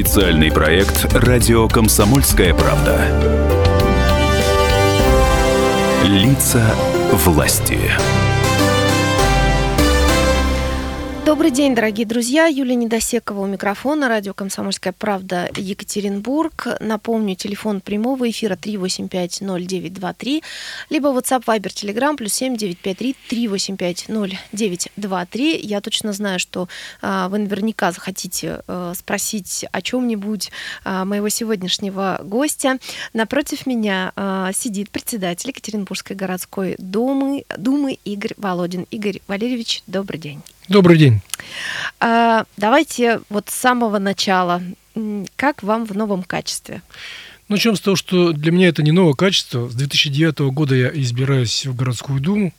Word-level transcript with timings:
Специальный 0.00 0.50
проект 0.50 1.12
«Радио 1.12 1.68
Комсомольская 1.68 2.54
правда». 2.54 3.04
Лица 6.04 6.74
власти. 7.12 7.78
Добрый 11.40 11.56
день, 11.56 11.74
дорогие 11.74 12.06
друзья. 12.06 12.44
Юлия 12.44 12.74
Недосекова 12.74 13.40
у 13.40 13.46
микрофона. 13.46 14.10
Радио 14.10 14.34
«Комсомольская 14.34 14.92
правда» 14.92 15.48
Екатеринбург. 15.56 16.66
Напомню, 16.80 17.34
телефон 17.34 17.80
прямого 17.80 18.28
эфира 18.28 18.56
3850923, 18.56 20.42
либо 20.90 21.08
WhatsApp, 21.08 21.44
Viber, 21.46 21.68
Telegram, 21.68 22.14
плюс 22.14 22.34
7953 22.34 23.16
3850923. 23.30 25.60
Я 25.62 25.80
точно 25.80 26.12
знаю, 26.12 26.38
что 26.38 26.68
а, 27.00 27.30
вы 27.30 27.38
наверняка 27.38 27.90
захотите 27.90 28.60
а, 28.66 28.92
спросить 28.94 29.64
о 29.72 29.80
чем-нибудь 29.80 30.52
а, 30.84 31.06
моего 31.06 31.30
сегодняшнего 31.30 32.20
гостя. 32.22 32.76
Напротив 33.14 33.64
меня 33.64 34.12
а, 34.14 34.52
сидит 34.52 34.90
председатель 34.90 35.48
Екатеринбургской 35.48 36.16
городской 36.16 36.74
думы, 36.76 37.46
думы 37.56 37.98
Игорь 38.04 38.34
Володин. 38.36 38.86
Игорь 38.90 39.22
Валерьевич, 39.26 39.82
добрый 39.86 40.20
день. 40.20 40.42
Добрый 40.70 40.98
день. 40.98 41.20
А, 41.98 42.44
давайте 42.56 43.22
вот 43.28 43.48
с 43.50 43.54
самого 43.54 43.98
начала. 43.98 44.62
Как 45.34 45.64
вам 45.64 45.84
в 45.84 45.96
новом 45.96 46.22
качестве? 46.22 46.82
Начнем 47.48 47.74
с 47.74 47.80
того, 47.80 47.96
что 47.96 48.30
для 48.30 48.52
меня 48.52 48.68
это 48.68 48.84
не 48.84 48.92
новое 48.92 49.14
качество. 49.14 49.68
С 49.68 49.74
2009 49.74 50.38
года 50.52 50.76
я 50.76 50.88
избираюсь 50.94 51.66
в 51.66 51.74
городскую 51.74 52.20
думу. 52.20 52.54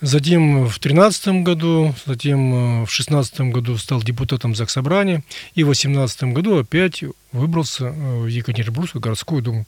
Затем 0.00 0.66
в 0.66 0.78
2013 0.78 1.42
году, 1.42 1.92
затем 2.06 2.54
э, 2.54 2.82
в 2.84 2.94
2016 2.94 3.40
году 3.40 3.78
стал 3.78 4.00
депутатом 4.00 4.54
Заксобрания. 4.54 5.24
И 5.56 5.64
в 5.64 5.74
2018 5.74 6.34
году 6.34 6.58
опять 6.58 7.02
выбрался 7.32 7.86
э, 7.86 8.18
в 8.20 8.26
Екатеринбургскую 8.28 9.02
городскую 9.02 9.42
думу. 9.42 9.66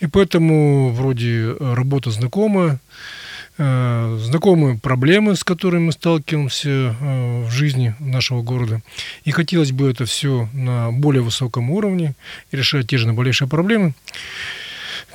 И 0.00 0.08
поэтому 0.08 0.90
вроде 0.90 1.52
работа 1.60 2.10
знакомая, 2.10 2.80
Э, 3.58 4.18
знакомые 4.20 4.78
проблемы, 4.78 5.34
с 5.34 5.42
которыми 5.42 5.86
мы 5.86 5.92
сталкиваемся 5.92 6.68
э, 6.68 7.44
в 7.44 7.50
жизни 7.50 7.94
нашего 8.00 8.42
города. 8.42 8.82
И 9.24 9.30
хотелось 9.30 9.72
бы 9.72 9.90
это 9.90 10.04
все 10.04 10.48
на 10.52 10.90
более 10.92 11.22
высоком 11.22 11.70
уровне 11.70 12.14
решать 12.52 12.86
те 12.86 12.98
же 12.98 13.06
наболевшие 13.06 13.48
проблемы 13.48 13.94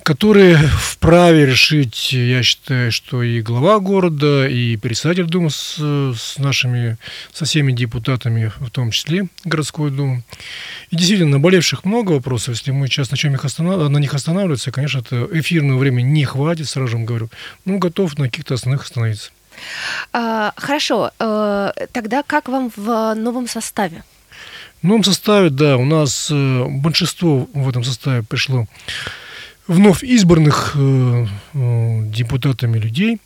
которые 0.04 0.58
вправе 0.58 1.46
решить, 1.46 2.14
я 2.14 2.44
считаю, 2.44 2.92
что 2.92 3.24
и 3.24 3.42
глава 3.42 3.80
города, 3.80 4.48
и 4.48 4.78
председатель 4.78 5.26
Думы 5.26 5.50
с, 5.50 5.78
с 5.78 6.38
нашими, 6.38 6.98
со 7.32 7.46
всеми 7.46 7.72
депутатами, 7.72 8.52
в 8.60 8.70
том 8.70 8.92
числе 8.92 9.28
городской 9.44 9.92
Думы. 9.92 10.24
И 10.90 10.96
действительно, 10.96 11.32
наболевших 11.32 11.86
много 11.86 12.14
вопросов. 12.14 12.56
Если 12.56 12.72
мы 12.72 12.88
сейчас 12.88 13.12
на, 13.12 13.18
чем 13.18 13.34
их 13.36 13.46
останов... 13.46 13.90
на 13.90 13.98
них 13.98 14.14
останавливаться, 14.14 14.72
конечно, 14.72 15.00
это 15.00 15.28
эфирного 15.32 15.78
времени 15.78 16.08
не 16.08 16.26
хватит, 16.26 16.68
сразу 16.68 16.88
же 16.92 16.98
говорю. 16.98 17.30
Ну, 17.66 17.78
готов 17.78 18.18
на 18.18 18.26
каких-то 18.26 18.56
основных 18.56 18.84
остановиться. 18.84 19.32
А, 20.14 20.54
хорошо. 20.56 21.12
А, 21.20 21.74
тогда 21.92 22.24
как 22.24 22.50
вам 22.50 22.72
в 22.76 23.14
новом 23.16 23.48
составе? 23.48 24.04
В 24.82 24.88
новом 24.88 25.04
составе, 25.04 25.52
да, 25.52 25.78
у 25.78 25.86
нас 25.86 26.30
э, 26.32 26.66
большинство 26.68 27.48
в 27.54 27.70
этом 27.70 27.84
составе 27.84 28.24
пришло 28.24 28.66
вновь 29.72 30.04
избранных 30.04 30.74
э, 30.76 31.26
э, 31.54 32.02
депутатами 32.06 32.78
людей. 32.78 33.20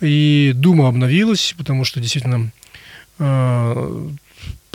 И 0.00 0.52
Дума 0.54 0.88
обновилась, 0.88 1.54
потому 1.58 1.84
что 1.84 2.00
действительно 2.00 2.50
э, 3.18 4.08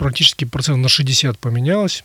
практически 0.00 0.46
процент 0.46 0.78
на 0.78 0.88
60 0.88 1.38
поменялось. 1.38 2.04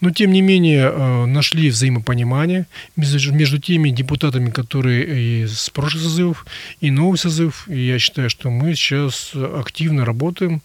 Но, 0.00 0.10
тем 0.10 0.32
не 0.32 0.42
менее, 0.42 0.90
э, 0.92 1.26
нашли 1.26 1.70
взаимопонимание 1.70 2.66
между 2.96 3.58
теми 3.58 3.90
депутатами, 3.90 4.50
которые 4.50 5.42
и 5.42 5.46
с 5.46 5.68
прошлых 5.70 6.02
созывов, 6.02 6.46
и 6.80 6.90
новый 6.90 7.18
созыв. 7.18 7.68
И 7.68 7.86
я 7.86 7.98
считаю, 7.98 8.30
что 8.30 8.50
мы 8.50 8.74
сейчас 8.74 9.32
активно 9.34 10.04
работаем 10.04 10.62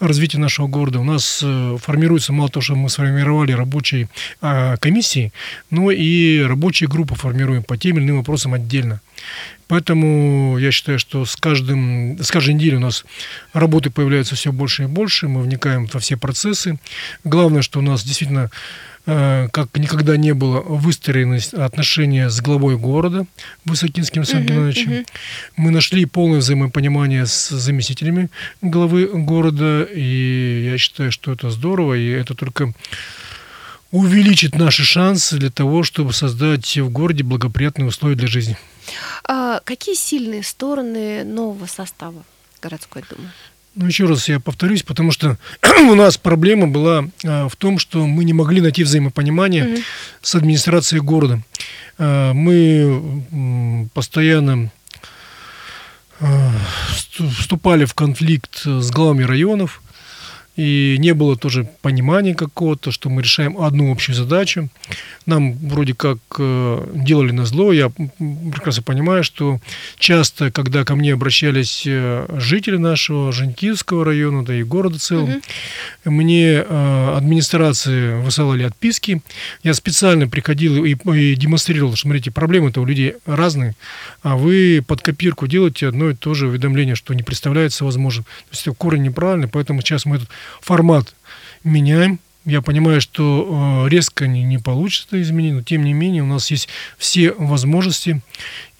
в 0.00 0.06
развитии 0.06 0.38
нашего 0.38 0.66
города. 0.66 0.98
У 0.98 1.04
нас 1.04 1.40
э, 1.44 1.76
формируется, 1.80 2.32
мало 2.32 2.50
того, 2.50 2.62
что 2.62 2.74
мы 2.74 2.90
сформировали 2.90 3.52
рабочие 3.52 4.08
а, 4.40 4.76
комиссии, 4.78 5.32
но 5.70 5.92
и 5.92 6.40
рабочие 6.40 6.88
группы 6.88 7.14
формируем 7.14 7.62
по 7.62 7.76
тем 7.76 7.98
или 7.98 8.04
иным 8.04 8.16
вопросам 8.16 8.54
отдельно. 8.54 9.00
Поэтому 9.70 10.58
я 10.58 10.72
считаю, 10.72 10.98
что 10.98 11.24
с, 11.24 11.36
каждым, 11.36 12.18
с 12.20 12.32
каждой 12.32 12.54
неделей 12.54 12.78
у 12.78 12.80
нас 12.80 13.04
работы 13.52 13.88
появляются 13.88 14.34
все 14.34 14.50
больше 14.50 14.82
и 14.82 14.86
больше, 14.86 15.28
мы 15.28 15.42
вникаем 15.42 15.86
во 15.86 16.00
все 16.00 16.16
процессы. 16.16 16.80
Главное, 17.22 17.62
что 17.62 17.78
у 17.78 17.82
нас 17.82 18.02
действительно 18.02 18.50
э, 19.06 19.46
как 19.52 19.68
никогда 19.76 20.16
не 20.16 20.34
было 20.34 20.60
выстроены 20.60 21.38
отношения 21.52 22.30
с 22.30 22.40
главой 22.40 22.76
города 22.76 23.26
Высокинским 23.64 24.22
Александром 24.22 24.70
uh-huh, 24.70 24.72
uh-huh. 24.72 25.06
Мы 25.56 25.70
нашли 25.70 26.04
полное 26.04 26.40
взаимопонимание 26.40 27.24
с 27.24 27.50
заместителями 27.50 28.28
главы 28.62 29.06
города, 29.06 29.84
и 29.84 30.68
я 30.68 30.78
считаю, 30.78 31.12
что 31.12 31.30
это 31.32 31.48
здорово, 31.50 31.94
и 31.94 32.08
это 32.08 32.34
только 32.34 32.74
увеличит 33.92 34.56
наши 34.56 34.84
шансы 34.84 35.36
для 35.36 35.50
того, 35.50 35.82
чтобы 35.82 36.12
создать 36.12 36.76
в 36.76 36.90
городе 36.90 37.22
благоприятные 37.22 37.86
условия 37.86 38.16
для 38.16 38.28
жизни. 38.28 38.56
А 39.24 39.60
какие 39.64 39.94
сильные 39.94 40.42
стороны 40.42 41.24
нового 41.24 41.66
состава 41.66 42.24
городской 42.60 43.02
думы? 43.08 43.30
Ну, 43.76 43.86
еще 43.86 44.06
раз 44.06 44.28
я 44.28 44.40
повторюсь, 44.40 44.82
потому 44.82 45.12
что 45.12 45.38
у 45.88 45.94
нас 45.94 46.18
проблема 46.18 46.66
была 46.66 47.04
а, 47.24 47.48
в 47.48 47.56
том, 47.56 47.78
что 47.78 48.06
мы 48.06 48.24
не 48.24 48.32
могли 48.32 48.60
найти 48.60 48.82
взаимопонимание 48.82 49.64
mm-hmm. 49.64 49.82
с 50.22 50.34
администрацией 50.34 51.00
города. 51.00 51.40
А, 51.98 52.32
мы 52.32 53.88
постоянно 53.94 54.70
а, 56.18 56.52
вступали 57.38 57.84
в 57.84 57.94
конфликт 57.94 58.62
с 58.64 58.90
главами 58.90 59.22
районов, 59.22 59.82
и 60.60 60.98
не 60.98 61.14
было 61.14 61.36
тоже 61.36 61.66
понимания 61.80 62.34
какого-то, 62.34 62.92
что 62.92 63.08
мы 63.08 63.22
решаем 63.22 63.56
одну 63.58 63.90
общую 63.90 64.14
задачу. 64.14 64.68
Нам 65.24 65.54
вроде 65.54 65.94
как 65.94 66.18
э, 66.38 66.86
делали 66.96 67.30
на 67.30 67.46
зло. 67.46 67.72
Я 67.72 67.88
прекрасно 67.88 68.82
понимаю, 68.82 69.24
что 69.24 69.58
часто, 69.98 70.50
когда 70.50 70.84
ко 70.84 70.96
мне 70.96 71.14
обращались 71.14 71.84
э, 71.86 72.26
жители 72.36 72.76
нашего 72.76 73.32
Женькивского 73.32 74.04
района, 74.04 74.44
да 74.44 74.54
и 74.54 74.62
города 74.62 74.98
в 74.98 75.00
целом, 75.00 75.30
угу. 75.30 75.40
мне 76.10 76.56
э, 76.56 77.14
администрации 77.16 78.20
высылали 78.20 78.64
отписки. 78.64 79.22
Я 79.62 79.72
специально 79.72 80.28
приходил 80.28 80.84
и, 80.84 80.94
и 80.94 81.36
демонстрировал, 81.36 81.94
что, 81.94 82.02
смотрите, 82.02 82.30
проблемы-то 82.30 82.82
у 82.82 82.84
людей 82.84 83.14
разные, 83.24 83.74
а 84.22 84.36
вы 84.36 84.84
под 84.86 85.00
копирку 85.00 85.46
делаете 85.46 85.88
одно 85.88 86.10
и 86.10 86.14
то 86.14 86.34
же 86.34 86.48
уведомление, 86.48 86.96
что 86.96 87.14
не 87.14 87.22
представляется 87.22 87.86
возможным. 87.86 88.24
То 88.24 88.50
есть 88.52 88.66
это 88.66 88.76
корень 88.76 89.04
неправильный, 89.04 89.48
поэтому 89.48 89.80
сейчас 89.80 90.04
мы 90.04 90.16
этот 90.16 90.28
формат 90.60 91.14
меняем. 91.64 92.18
Я 92.46 92.62
понимаю, 92.62 93.02
что 93.02 93.84
э, 93.84 93.88
резко 93.90 94.26
не, 94.26 94.42
не 94.42 94.56
получится 94.56 95.20
изменить, 95.20 95.52
но 95.52 95.62
тем 95.62 95.84
не 95.84 95.92
менее 95.92 96.22
у 96.22 96.26
нас 96.26 96.50
есть 96.50 96.68
все 96.96 97.32
возможности, 97.32 98.22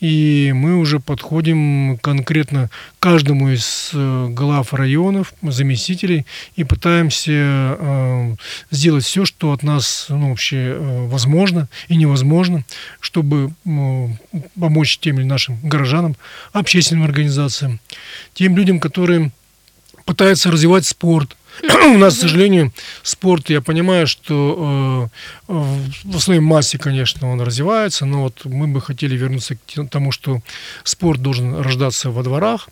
и 0.01 0.53
мы 0.55 0.79
уже 0.79 0.99
подходим 0.99 1.99
конкретно 1.99 2.71
каждому 3.01 3.51
из 3.51 3.91
э, 3.93 4.29
глав 4.31 4.73
районов, 4.73 5.35
заместителей, 5.43 6.25
и 6.57 6.65
пытаемся 6.65 7.33
э, 7.33 8.35
сделать 8.71 9.05
все, 9.05 9.27
что 9.27 9.53
от 9.53 9.63
нас 9.63 10.07
ну, 10.09 10.31
вообще 10.31 10.79
возможно 10.81 11.69
и 11.89 11.97
невозможно, 11.97 12.65
чтобы 12.99 13.53
помочь 14.59 14.99
тем 14.99 15.19
или 15.19 15.27
нашим 15.27 15.61
горожанам, 15.63 16.17
общественным 16.55 17.05
организациям, 17.05 17.79
тем 18.33 18.57
людям, 18.57 18.81
которые 18.81 19.33
пытаются 20.07 20.51
развивать 20.51 20.87
спорт, 20.87 21.37
у 21.95 21.99
нас, 21.99 22.17
к 22.17 22.21
сожалению, 22.21 22.73
спорт, 23.03 23.51
я 23.51 23.61
понимаю, 23.61 24.07
что 24.07 25.11
э, 25.49 25.53
в 26.05 26.17
основной 26.17 26.45
массе, 26.45 26.79
конечно, 26.79 27.31
он 27.31 27.41
развивается, 27.41 28.07
но 28.07 28.23
вот 28.23 28.45
мы 28.45 28.67
бы 28.67 28.81
хотели 28.81 29.17
вернуться 29.17 29.57
к 29.57 29.89
тому, 29.91 30.13
что 30.13 30.41
спорт 30.85 31.21
должен 31.21 31.55
рождаться 31.61 32.11
во 32.11 32.23
дворах. 32.23 32.69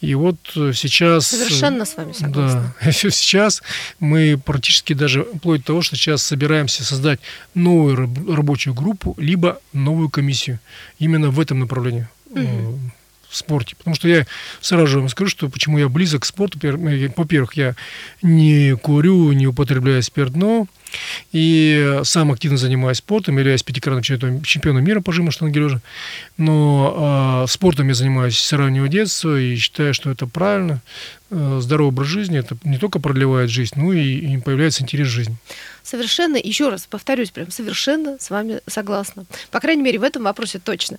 И 0.00 0.14
вот 0.14 0.36
сейчас... 0.52 1.28
Совершенно 1.28 1.84
с 1.84 1.96
вами 1.96 2.12
согласна. 2.12 2.74
Да, 2.80 2.92
сейчас 2.92 3.62
мы 3.98 4.40
практически 4.44 4.92
даже 4.92 5.24
вплоть 5.24 5.60
до 5.60 5.68
того, 5.68 5.82
что 5.82 5.96
сейчас 5.96 6.22
собираемся 6.22 6.84
создать 6.84 7.20
новую 7.54 7.96
рабочую 7.96 8.74
группу, 8.74 9.14
либо 9.18 9.60
новую 9.72 10.10
комиссию 10.10 10.60
именно 10.98 11.30
в 11.30 11.40
этом 11.40 11.60
направлении. 11.60 12.08
Угу 12.30 12.78
в 13.28 13.36
спорте. 13.36 13.76
Потому 13.76 13.96
что 13.96 14.08
я 14.08 14.26
сразу 14.60 14.86
же 14.86 14.98
вам 15.00 15.08
скажу, 15.08 15.30
что 15.30 15.48
почему 15.48 15.78
я 15.78 15.88
близок 15.88 16.22
к 16.22 16.26
спорту. 16.26 16.58
Во-первых, 16.62 17.54
я 17.54 17.74
не 18.22 18.76
курю, 18.76 19.32
не 19.32 19.46
употребляю 19.46 20.02
спиртного. 20.02 20.66
И 21.32 22.00
сам 22.04 22.32
активно 22.32 22.56
занимаюсь 22.56 22.98
спортом, 22.98 23.38
являюсь 23.38 23.62
пятикратным 23.62 24.02
чемпионом, 24.02 24.42
чемпионом 24.42 24.84
мира 24.84 25.00
по 25.00 25.12
жиму 25.12 25.30
штангележа. 25.30 25.80
Но 26.36 27.44
э, 27.44 27.50
спортом 27.50 27.88
я 27.88 27.94
занимаюсь 27.94 28.38
с 28.38 28.52
раннего 28.52 28.88
детства 28.88 29.38
и 29.38 29.56
считаю, 29.56 29.94
что 29.94 30.10
это 30.10 30.26
правильно. 30.26 30.80
Э, 31.30 31.58
здоровый 31.60 31.92
образ 31.92 32.08
жизни, 32.08 32.38
это 32.38 32.56
не 32.64 32.78
только 32.78 32.98
продлевает 32.98 33.50
жизнь, 33.50 33.74
но 33.76 33.92
и, 33.92 34.34
и 34.34 34.38
появляется 34.38 34.82
интерес 34.82 35.08
в 35.08 35.10
жизни 35.10 35.36
совершенно, 35.86 36.36
еще 36.36 36.68
раз 36.68 36.86
повторюсь, 36.86 37.30
прям 37.30 37.50
совершенно 37.50 38.18
с 38.18 38.30
вами 38.30 38.60
согласна. 38.66 39.24
По 39.50 39.60
крайней 39.60 39.82
мере, 39.82 39.98
в 39.98 40.02
этом 40.02 40.24
вопросе 40.24 40.58
точно. 40.58 40.98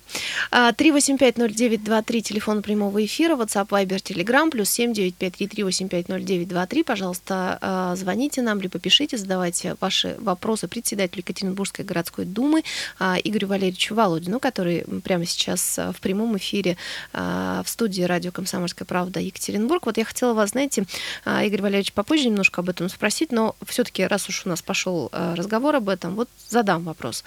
3850923, 0.50 2.22
телефон 2.22 2.62
прямого 2.62 3.04
эфира, 3.04 3.36
WhatsApp, 3.36 3.68
Viber, 3.68 4.02
Telegram, 4.02 4.50
плюс 4.50 4.78
795338500923. 4.78 6.84
Пожалуйста, 6.84 7.58
а, 7.60 7.96
звоните 7.96 8.42
нам, 8.42 8.60
либо 8.60 8.78
пишите, 8.78 9.18
задавайте 9.18 9.74
ваши 9.88 10.16
вопросы 10.18 10.68
председателю 10.68 11.20
Екатеринбургской 11.20 11.82
городской 11.82 12.26
думы 12.26 12.62
а, 12.98 13.16
Игорю 13.24 13.48
Валерьевичу 13.48 13.94
Володину, 13.94 14.38
который 14.38 14.84
прямо 15.02 15.24
сейчас 15.24 15.78
а, 15.78 15.92
в 15.92 16.00
прямом 16.00 16.36
эфире 16.36 16.76
в 17.12 17.64
студии 17.66 18.02
радио 18.02 18.30
«Комсомольская 18.32 18.84
правда» 18.84 19.20
Екатеринбург. 19.20 19.86
Вот 19.86 19.96
я 19.96 20.04
хотела 20.04 20.34
вас, 20.34 20.50
знаете, 20.50 20.84
Игорь 21.24 21.62
Валерьевич, 21.62 21.92
попозже 21.92 22.28
немножко 22.28 22.60
об 22.60 22.68
этом 22.68 22.88
спросить, 22.88 23.32
но 23.32 23.56
все-таки, 23.66 24.04
раз 24.04 24.28
уж 24.28 24.44
у 24.44 24.48
нас 24.48 24.60
пошел 24.60 25.08
э, 25.12 25.34
разговор 25.34 25.76
об 25.76 25.88
этом, 25.88 26.14
вот 26.14 26.28
задам 26.48 26.84
вопрос. 26.84 27.24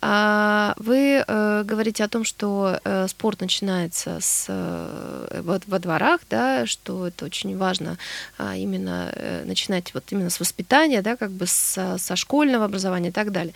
А, 0.00 0.74
вы 0.78 1.24
э, 1.26 1.62
говорите 1.64 2.02
о 2.02 2.08
том, 2.08 2.24
что 2.24 2.80
э, 2.82 3.06
спорт 3.08 3.40
начинается 3.40 4.18
с, 4.20 4.46
вот, 5.42 5.62
во 5.66 5.78
дворах, 5.78 6.20
да, 6.28 6.66
что 6.66 7.06
это 7.06 7.24
очень 7.24 7.56
важно 7.56 7.98
а, 8.38 8.56
именно 8.56 9.12
начинать 9.44 9.94
вот 9.94 10.04
именно 10.10 10.30
с 10.30 10.40
воспитания, 10.40 11.02
да, 11.02 11.16
как 11.16 11.30
бы 11.30 11.46
со, 11.46 11.96
со 12.00 12.16
школьного 12.16 12.66
образования 12.66 13.08
и 13.08 13.12
так 13.12 13.32
далее. 13.32 13.54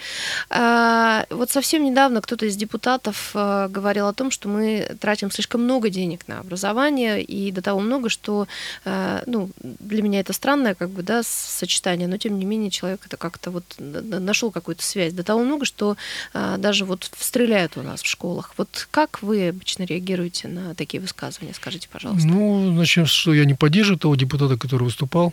А, 0.49 1.27
вот 1.31 1.51
совсем 1.51 1.85
недавно 1.85 2.21
кто-то 2.21 2.47
из 2.47 2.57
депутатов 2.57 3.31
говорил 3.35 4.07
о 4.07 4.13
том, 4.13 4.31
что 4.31 4.49
мы 4.49 4.89
тратим 5.01 5.31
слишком 5.31 5.65
много 5.65 5.91
денег 5.91 6.27
на 6.29 6.41
образование, 6.41 7.23
и 7.23 7.51
до 7.53 7.63
того 7.63 7.81
много, 7.81 8.09
что 8.09 8.47
ну, 8.85 9.51
для 9.61 10.03
меня 10.03 10.21
это 10.21 10.33
странное 10.33 10.75
как 10.75 10.91
бы, 10.91 11.03
да, 11.03 11.23
сочетание, 11.25 12.09
но 12.09 12.17
тем 12.17 12.39
не 12.39 12.45
менее 12.45 12.71
человек 12.71 13.03
это 13.07 13.17
как 13.17 13.35
как-то 13.35 13.51
вот 13.51 13.65
нашел 13.79 14.51
какую-то 14.51 14.83
связь. 14.83 15.13
До 15.13 15.25
того 15.25 15.43
много, 15.43 15.65
что 15.65 15.97
а, 16.33 16.57
даже 16.57 16.85
вот 16.85 17.11
стреляют 17.19 17.77
у 17.77 17.83
нас 17.83 18.03
в 18.03 18.07
школах. 18.07 18.55
Вот 18.57 18.87
как 18.91 19.23
вы 19.23 19.49
обычно 19.49 19.83
реагируете 19.83 20.49
на 20.49 20.75
такие 20.75 21.01
высказывания? 21.01 21.53
Скажите, 21.53 21.89
пожалуйста. 21.91 22.27
Ну, 22.29 22.73
начнем, 22.73 23.07
что 23.07 23.35
я 23.35 23.45
не 23.45 23.55
поддерживаю 23.55 23.99
того 23.99 24.15
депутата, 24.15 24.57
который 24.57 24.85
выступал. 24.85 25.33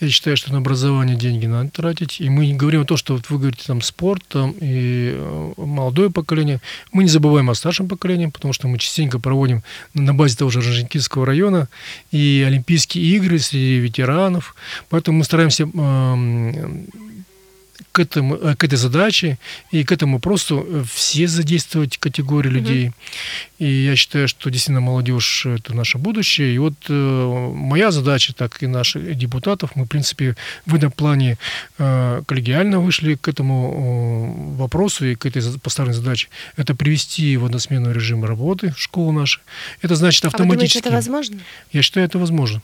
Я 0.00 0.10
считаю, 0.10 0.36
что 0.36 0.52
на 0.52 0.58
образование 0.58 1.16
деньги 1.16 1.46
надо 1.46 1.70
тратить. 1.70 2.20
И 2.20 2.28
мы 2.30 2.46
не 2.46 2.54
говорим 2.54 2.82
о 2.82 2.84
том, 2.84 2.96
что 2.96 3.14
вот 3.14 3.28
вы 3.28 3.38
говорите 3.38 3.64
там 3.66 3.82
спорт 3.82 4.22
там, 4.28 4.54
и 4.60 5.12
э, 5.14 5.52
молодое 5.56 6.10
поколение. 6.10 6.60
Мы 6.92 7.02
не 7.02 7.08
забываем 7.08 7.50
о 7.50 7.54
старшем 7.54 7.88
поколении, 7.88 8.26
потому 8.26 8.52
что 8.52 8.68
мы 8.68 8.78
частенько 8.78 9.18
проводим 9.18 9.62
на 9.94 10.14
базе 10.14 10.36
того 10.36 10.50
же 10.50 10.60
Рождественского 10.60 11.26
района 11.26 11.68
и 12.10 12.44
Олимпийские 12.46 13.04
игры 13.16 13.38
среди 13.38 13.78
ветеранов. 13.78 14.54
Поэтому 14.88 15.18
мы 15.18 15.24
стараемся 15.24 15.68
к, 17.92 17.98
этому, 17.98 18.36
э, 18.36 18.54
к 18.56 18.64
этой 18.64 18.76
задаче 18.76 19.38
и 19.70 19.84
к 19.84 19.92
этому 19.92 20.20
просто 20.20 20.54
э, 20.54 20.84
все 20.92 21.26
задействовать 21.26 21.98
категории 21.98 22.48
людей. 22.48 22.86
Mm-hmm. 22.86 23.40
И 23.58 23.84
я 23.84 23.96
считаю, 23.96 24.28
что 24.28 24.50
действительно 24.50 24.80
молодежь– 24.80 25.46
это 25.46 25.74
наше 25.74 25.98
будущее. 25.98 26.54
И 26.54 26.58
вот 26.58 26.74
э, 26.88 27.50
моя 27.54 27.90
задача, 27.90 28.32
так 28.32 28.62
и 28.62 28.66
наших 28.66 29.16
депутатов, 29.16 29.72
мы, 29.74 29.84
в 29.84 29.88
принципе, 29.88 30.36
в 30.66 30.74
этом 30.74 30.90
плане 30.90 31.36
э, 31.78 32.22
коллегиально 32.26 32.80
вышли 32.80 33.14
к 33.14 33.28
этому 33.28 34.54
э, 34.54 34.56
вопросу 34.56 35.06
и 35.06 35.14
к 35.14 35.26
этой 35.26 35.42
поставленной 35.58 35.96
задаче. 35.96 36.28
Это 36.56 36.74
привести 36.74 37.36
в 37.36 37.44
односменный 37.44 37.92
режим 37.92 38.24
работы 38.24 38.72
школу 38.76 39.12
нашу. 39.12 39.40
Это 39.82 39.94
значит 39.94 40.24
автоматически… 40.24 40.78
А 40.78 40.80
вы 40.80 40.82
думаете, 40.82 40.88
это 40.88 40.90
возможно? 40.90 41.40
Я 41.72 41.82
считаю, 41.82 42.06
это 42.06 42.18
возможно. 42.18 42.62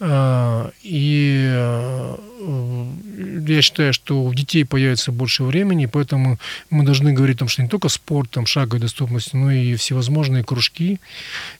А, 0.00 0.72
и 0.82 1.44
э, 1.46 2.16
я 3.46 3.62
считаю, 3.62 3.92
что 3.92 4.22
у 4.22 4.34
детей 4.34 4.64
появится 4.64 5.12
больше 5.12 5.44
времени, 5.44 5.86
поэтому 5.86 6.38
мы 6.70 6.84
должны 6.84 7.12
говорить 7.12 7.36
о 7.36 7.38
том, 7.40 7.48
что 7.48 7.62
не 7.62 7.68
только 7.68 7.88
спорт, 7.88 8.30
там, 8.30 8.46
шаговая 8.46 8.80
доступность, 8.80 9.34
но 9.34 9.50
и 9.50 9.76
всевозможные 9.76 10.44
кружки. 10.44 11.00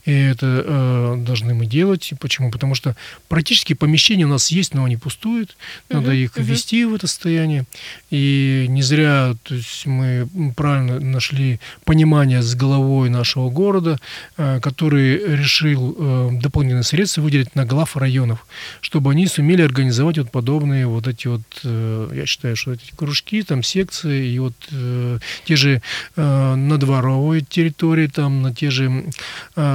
И 0.05 0.13
это 0.13 0.65
э, 0.67 1.15
должны 1.19 1.55
мы 1.55 1.67
делать. 1.67 2.13
Почему? 2.21 2.51
Потому 2.51 2.75
что 2.75 2.97
практически 3.29 3.75
помещения 3.75 4.25
у 4.25 4.29
нас 4.29 4.51
есть, 4.51 4.75
но 4.75 4.85
они 4.85 4.97
пустуют. 4.97 5.57
Надо 5.89 6.13
uh-huh, 6.13 6.25
их 6.25 6.37
uh-huh. 6.37 6.43
ввести 6.43 6.85
в 6.85 6.95
это 6.95 7.07
состояние. 7.07 7.65
И 8.11 8.67
не 8.69 8.83
зря 8.83 9.35
то 9.43 9.55
есть 9.55 9.87
мы 9.87 10.29
правильно 10.57 11.01
нашли 11.01 11.61
понимание 11.85 12.43
с 12.43 12.55
головой 12.55 13.11
нашего 13.11 13.51
города, 13.51 13.99
э, 14.37 14.61
который 14.61 15.37
решил 15.37 15.97
э, 15.99 16.31
дополнительные 16.41 16.85
средства 16.85 17.23
выделить 17.23 17.55
на 17.55 17.65
глав 17.65 17.97
районов, 17.97 18.47
чтобы 18.81 19.11
они 19.11 19.27
сумели 19.27 19.63
организовать 19.63 20.19
вот 20.19 20.31
подобные 20.31 20.74
вот 20.83 21.07
эти 21.07 21.29
вот, 21.29 21.43
э, 21.65 22.09
я 22.13 22.27
считаю, 22.27 22.57
что 22.57 22.73
эти 22.73 22.93
кружки, 22.97 23.43
там 23.43 23.63
секции, 23.63 24.29
и 24.29 24.39
вот 24.39 24.55
э, 24.73 25.19
те 25.45 25.57
же 25.57 25.83
э, 26.17 26.55
на 26.55 26.79
дворовой 26.79 27.43
территории, 27.43 28.09
там 28.09 28.43
на 28.43 28.55
те 28.55 28.71
же 28.71 29.05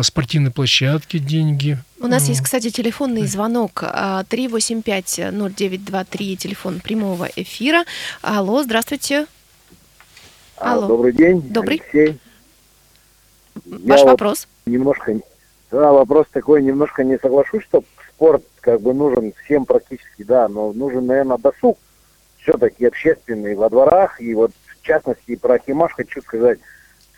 спортивные 0.02 0.52
площадки 0.52 1.18
деньги, 1.18 1.78
у 2.02 2.08
нас 2.08 2.30
есть, 2.30 2.42
кстати, 2.42 2.70
телефонный 2.70 3.28
звонок 3.28 3.84
385-0923, 3.84 6.38
телефон 6.38 6.80
прямого 6.80 7.28
эфира. 7.36 7.84
Алло, 8.22 8.64
здравствуйте. 8.64 9.26
Алло. 10.56 10.88
Добрый 10.88 11.12
день, 11.12 11.42
Добрый. 11.42 11.82
Алексей. 11.92 12.18
Ваш 13.66 14.00
Я 14.00 14.06
вопрос. 14.06 14.48
Вот 14.66 14.74
немножко, 14.74 15.20
да, 15.72 15.92
вопрос 15.92 16.28
такой, 16.32 16.64
немножко 16.64 17.04
не 17.04 17.18
соглашусь, 17.20 17.64
что 17.64 17.84
спорт 18.08 18.44
как 18.62 18.82
бы 18.82 18.94
нужен 18.94 19.34
всем 19.44 19.66
практически, 19.66 20.24
да, 20.24 20.48
но 20.48 20.74
нужен, 20.74 21.06
наверное, 21.06 21.38
досуг 21.38 21.78
все-таки 22.42 22.86
общественный 22.86 23.56
во 23.56 23.70
дворах. 23.70 24.20
И 24.20 24.34
вот 24.34 24.52
в 24.66 24.82
частности 24.82 25.36
про 25.36 25.60
Химаш 25.60 25.94
хочу 25.94 26.22
сказать, 26.22 26.60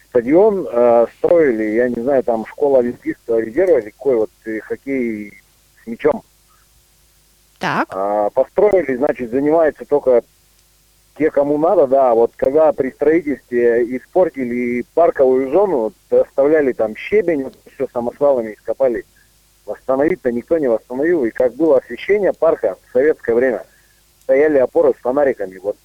стадион 0.10 0.68
э, 0.70 1.06
строили, 1.18 1.64
я 1.76 1.90
не 1.90 2.02
знаю, 2.02 2.24
там 2.24 2.46
школа 2.46 2.80
Олимпийского 2.80 3.40
резерва 3.40 3.80
или 3.80 3.92
какой 3.92 4.16
вот 4.18 4.32
э, 4.46 4.60
хоккей 4.60 5.34
с 5.84 5.88
мячом. 5.88 6.22
Так. 7.60 7.88
А, 7.92 8.30
построили, 8.32 8.96
значит, 8.96 9.32
занимаются 9.32 9.86
только 9.86 10.24
те, 11.18 11.32
кому 11.32 11.58
надо, 11.58 11.88
да. 11.88 12.14
Вот 12.14 12.32
когда 12.36 12.72
при 12.74 12.92
строительстве 12.92 13.84
испортили 13.98 14.86
парковую 14.94 15.52
зону, 15.52 15.94
оставляли 16.10 16.74
там 16.74 16.96
щебень, 16.96 17.44
вот, 17.44 17.56
все 17.74 17.88
самосвалами 17.94 18.54
ископали 18.54 19.06
восстановить-то 19.66 20.32
никто 20.32 20.58
не 20.58 20.68
восстановил. 20.68 21.26
И 21.26 21.32
как 21.32 21.54
было 21.56 21.78
освещение 21.78 22.34
парка 22.34 22.78
в 22.88 22.92
советское 22.92 23.36
время, 23.36 23.64
стояли 24.24 24.58
опоры 24.58 24.94
с 24.98 25.02
фонариками. 25.02 25.58
Вот 25.58 25.78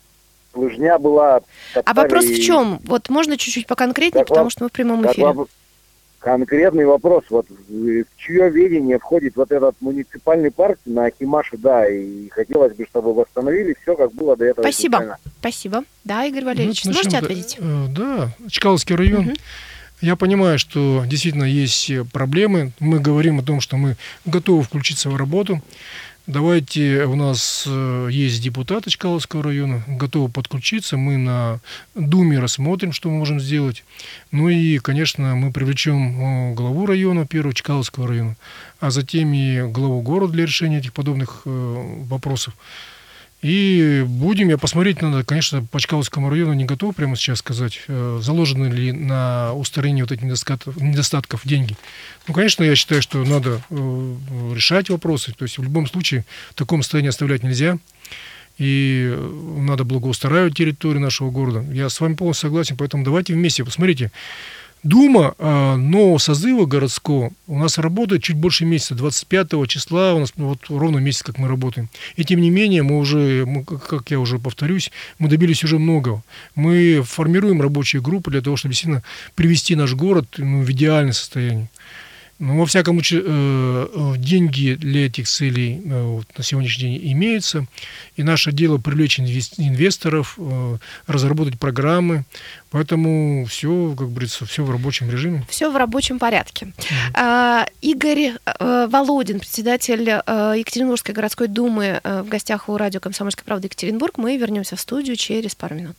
лыжня 0.55 0.99
была... 0.99 1.41
А 1.75 1.95
вопрос 1.95 2.25
в 2.25 2.43
чем? 2.43 2.81
Вот 2.85 3.09
можно 3.09 3.37
чуть-чуть 3.37 3.67
поконкретнее, 3.67 4.25
как 4.25 4.29
потому 4.29 4.51
что 4.51 4.65
мы 4.65 4.69
в 4.71 4.73
прямом 4.73 5.07
эфире. 5.07 5.27
Вам, 5.27 5.47
конкретный 6.19 6.87
вопрос. 6.87 7.25
Вот 7.31 7.47
в 7.49 8.05
чье 8.17 8.51
ведение 8.51 8.99
входит 8.99 9.37
вот 9.37 9.51
этот 9.53 9.77
муниципальный 9.81 10.51
парк 10.51 10.79
на 10.85 11.07
Акимаше, 11.07 11.57
да, 11.57 11.89
и 11.89 12.29
хотелось 12.29 12.75
бы, 12.75 12.87
чтобы 12.87 13.15
восстановили 13.15 13.77
все, 13.83 13.97
как 13.97 14.13
было 14.13 14.37
до 14.37 14.47
этого. 14.47 14.63
Спасибо. 14.65 15.19
Спасибо. 15.41 15.85
Да, 16.05 16.25
Игорь 16.25 16.45
Валерьевич, 16.45 16.85
ну, 16.85 16.93
сможете 16.93 17.19
ответить? 17.19 17.57
Э, 17.59 17.87
да, 17.91 18.31
Чкаловский 18.49 18.97
район. 18.97 19.29
Угу. 19.29 19.37
Я 20.03 20.17
понимаю, 20.17 20.59
что 20.59 21.05
действительно 21.07 21.45
есть 21.45 21.91
проблемы. 22.13 22.73
Мы 22.81 23.01
говорим 23.01 23.39
о 23.39 23.43
том, 23.43 23.61
что 23.61 23.77
мы 23.77 23.97
готовы 24.27 24.63
включиться 24.63 25.09
в 25.09 25.17
работу. 25.17 25.63
Давайте, 26.27 27.05
у 27.05 27.15
нас 27.15 27.63
э, 27.69 28.09
есть 28.11 28.43
депутаты 28.43 28.91
Чкаловского 28.91 29.45
района, 29.45 29.85
готовы 29.87 30.29
подключиться. 30.29 30.97
Мы 30.97 31.19
на 31.19 31.61
Думе 31.95 32.41
рассмотрим, 32.41 32.91
что 32.91 33.11
мы 33.11 33.19
можем 33.19 33.39
сделать. 33.39 33.85
Ну 34.33 34.49
и, 34.49 34.79
конечно, 34.79 35.37
мы 35.37 35.53
привлечем 35.53 36.51
э, 36.51 36.55
главу 36.55 36.87
района, 36.87 37.29
первого 37.29 37.55
Чкаловского 37.55 38.09
района, 38.09 38.37
а 38.81 38.91
затем 38.91 39.33
и 39.33 39.71
главу 39.71 40.03
города 40.03 40.33
для 40.33 40.47
решения 40.47 40.79
этих 40.79 40.95
подобных 40.95 41.43
э, 41.45 42.05
вопросов. 42.09 42.55
И 43.43 44.03
будем, 44.07 44.49
я 44.49 44.57
посмотреть 44.57 45.03
надо, 45.03 45.23
конечно, 45.23 45.63
по 45.63 45.79
Чкаловскому 45.79 46.31
району 46.31 46.55
не 46.55 46.65
готов 46.65 46.97
прямо 46.97 47.17
сейчас 47.17 47.39
сказать, 47.39 47.83
э, 47.87 48.19
заложены 48.23 48.67
ли 48.73 48.93
на 48.93 49.53
устранение 49.53 50.05
вот 50.05 50.13
этих 50.13 50.25
недостатков, 50.25 50.77
недостатков 50.77 51.43
деньги. 51.45 51.77
Ну, 52.27 52.35
конечно, 52.35 52.65
я 52.65 52.75
считаю, 52.75 53.03
что 53.03 53.23
надо 53.25 53.61
э, 53.69 54.17
решать 54.55 54.89
вопросы. 54.89 55.33
То 55.33 55.45
есть 55.45 55.59
в 55.59 55.63
любом 55.63 55.87
случае 55.87 56.25
в 56.51 56.55
таком 56.55 56.83
состоянии 56.83 57.11
оставлять 57.11 57.43
нельзя. 57.43 57.79
И 58.59 59.15
надо 59.59 59.85
благоустраивать 59.85 60.55
территорию 60.55 61.03
нашего 61.03 61.31
города. 61.31 61.61
Я 61.73 61.91
с 61.91 62.01
вами 62.01 62.15
полностью 62.15 62.49
согласен, 62.49 62.77
поэтому 62.79 63.05
давайте 63.05 63.35
вместе. 63.35 63.65
Посмотрите, 63.65 64.11
Дума 64.87 65.35
а, 65.41 65.75
нового 65.75 66.19
созыва 66.19 66.65
городского 66.65 67.33
у 67.49 67.59
нас 67.59 67.77
работает 67.77 68.23
чуть 68.23 68.37
больше 68.37 68.65
месяца, 68.65 68.95
25 68.95 69.67
числа, 69.67 70.15
у 70.15 70.21
нас 70.21 70.33
вот 70.37 70.61
ровно 70.69 70.99
месяц, 70.99 71.25
как 71.25 71.39
мы 71.39 71.49
работаем. 71.49 71.89
И 72.15 72.25
тем 72.25 72.41
не 72.41 72.51
менее, 72.51 72.85
мы 72.85 72.99
уже, 72.99 73.45
мы, 73.47 73.65
как 73.65 74.13
я 74.13 74.21
уже 74.21 74.39
повторюсь, 74.39 74.93
мы 75.19 75.29
добились 75.29 75.65
уже 75.65 75.81
многого. 75.81 76.23
Мы 76.55 77.03
формируем 77.05 77.61
рабочие 77.61 78.01
группы 78.01 78.31
для 78.31 78.43
того, 78.43 78.57
чтобы 78.57 78.75
действительно 78.75 79.03
привести 79.35 79.75
наш 79.75 79.93
город 79.95 80.27
ну, 80.39 80.63
в 80.63 80.71
идеальное 80.71 81.15
состояние. 81.15 81.69
Ну, 82.39 82.59
во 82.59 82.67
всяком 82.67 82.97
случае, 82.97 83.23
э, 83.25 83.87
э, 83.95 84.15
деньги 84.19 84.75
для 84.75 85.07
этих 85.07 85.27
целей 85.27 85.81
э, 85.83 86.03
вот, 86.03 86.27
на 86.37 86.45
сегодняшний 86.45 86.99
день 86.99 87.13
имеются. 87.13 87.67
И 88.17 88.23
наше 88.23 88.53
дело 88.53 88.77
привлечь 88.77 89.19
инвесторов, 89.19 90.39
разработать 91.07 91.59
программы. 91.59 92.25
Поэтому 92.71 93.47
все, 93.47 93.95
как 93.97 94.11
говорится, 94.11 94.45
все 94.45 94.65
в 94.65 94.71
рабочем 94.71 95.11
режиме. 95.11 95.47
Все 95.49 95.71
в 95.71 95.77
рабочем 95.77 96.19
порядке. 96.19 96.73
Mm-hmm. 97.15 97.69
Игорь 97.83 98.33
Володин, 98.59 99.39
председатель 99.39 100.09
Екатеринбургской 100.09 101.15
городской 101.15 101.49
думы, 101.49 102.01
в 102.05 102.29
гостях 102.29 102.69
у 102.69 102.77
радио 102.77 103.01
«Комсомольская 103.01 103.45
правда» 103.45 103.67
Екатеринбург. 103.67 104.19
Мы 104.19 104.37
вернемся 104.37 104.77
в 104.77 104.81
студию 104.81 105.17
через 105.17 105.55
пару 105.55 105.75
минут. 105.75 105.97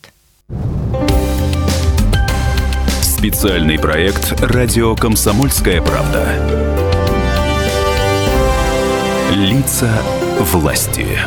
Специальный 3.17 3.79
проект 3.79 4.39
«Радио 4.41 4.95
Комсомольская 4.95 5.81
правда». 5.81 6.24
Лица 9.31 9.89
власти. 10.39 11.17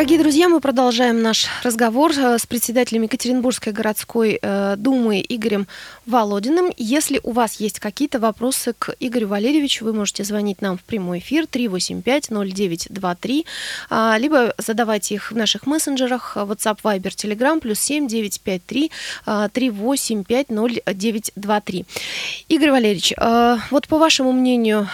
Дорогие 0.00 0.18
друзья, 0.18 0.48
мы 0.48 0.60
продолжаем 0.60 1.20
наш 1.20 1.46
разговор 1.62 2.12
э, 2.16 2.38
с 2.38 2.46
председателем 2.46 3.02
Екатеринбургской 3.02 3.74
городской 3.74 4.38
э, 4.40 4.76
думы 4.78 5.22
Игорем 5.28 5.66
Володиным. 6.06 6.72
Если 6.78 7.20
у 7.22 7.32
вас 7.32 7.60
есть 7.60 7.80
какие-то 7.80 8.18
вопросы 8.18 8.72
к 8.78 8.94
Игорю 8.98 9.28
Валерьевичу, 9.28 9.84
вы 9.84 9.92
можете 9.92 10.24
звонить 10.24 10.62
нам 10.62 10.78
в 10.78 10.84
прямой 10.84 11.18
эфир 11.18 11.44
385-0923, 11.44 13.44
а, 13.90 14.16
либо 14.18 14.54
задавайте 14.56 15.16
их 15.16 15.32
в 15.32 15.36
наших 15.36 15.66
мессенджерах 15.66 16.34
WhatsApp, 16.34 16.78
Viber, 16.82 17.10
Telegram, 17.10 17.60
плюс 17.60 17.78
7 17.80 18.08
953 18.08 18.90
385 19.52 20.46
0923. 20.48 21.84
Игорь 22.48 22.70
Валерьевич, 22.70 23.12
э, 23.14 23.58
вот 23.70 23.86
по 23.86 23.98
вашему 23.98 24.32
мнению, 24.32 24.88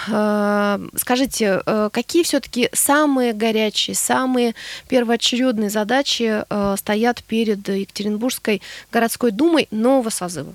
скажите, 0.97 1.63
какие 1.93 2.25
все-таки 2.25 2.71
самые 2.73 3.33
горячие, 3.33 3.95
самые 3.95 4.57
первоочередные 4.97 5.69
задачи 5.69 6.43
э, 6.49 6.75
стоят 6.79 7.23
перед 7.23 7.69
Екатеринбургской 7.69 8.63
городской 8.91 9.31
думой 9.31 9.69
нового 9.71 10.09
созыва? 10.09 10.55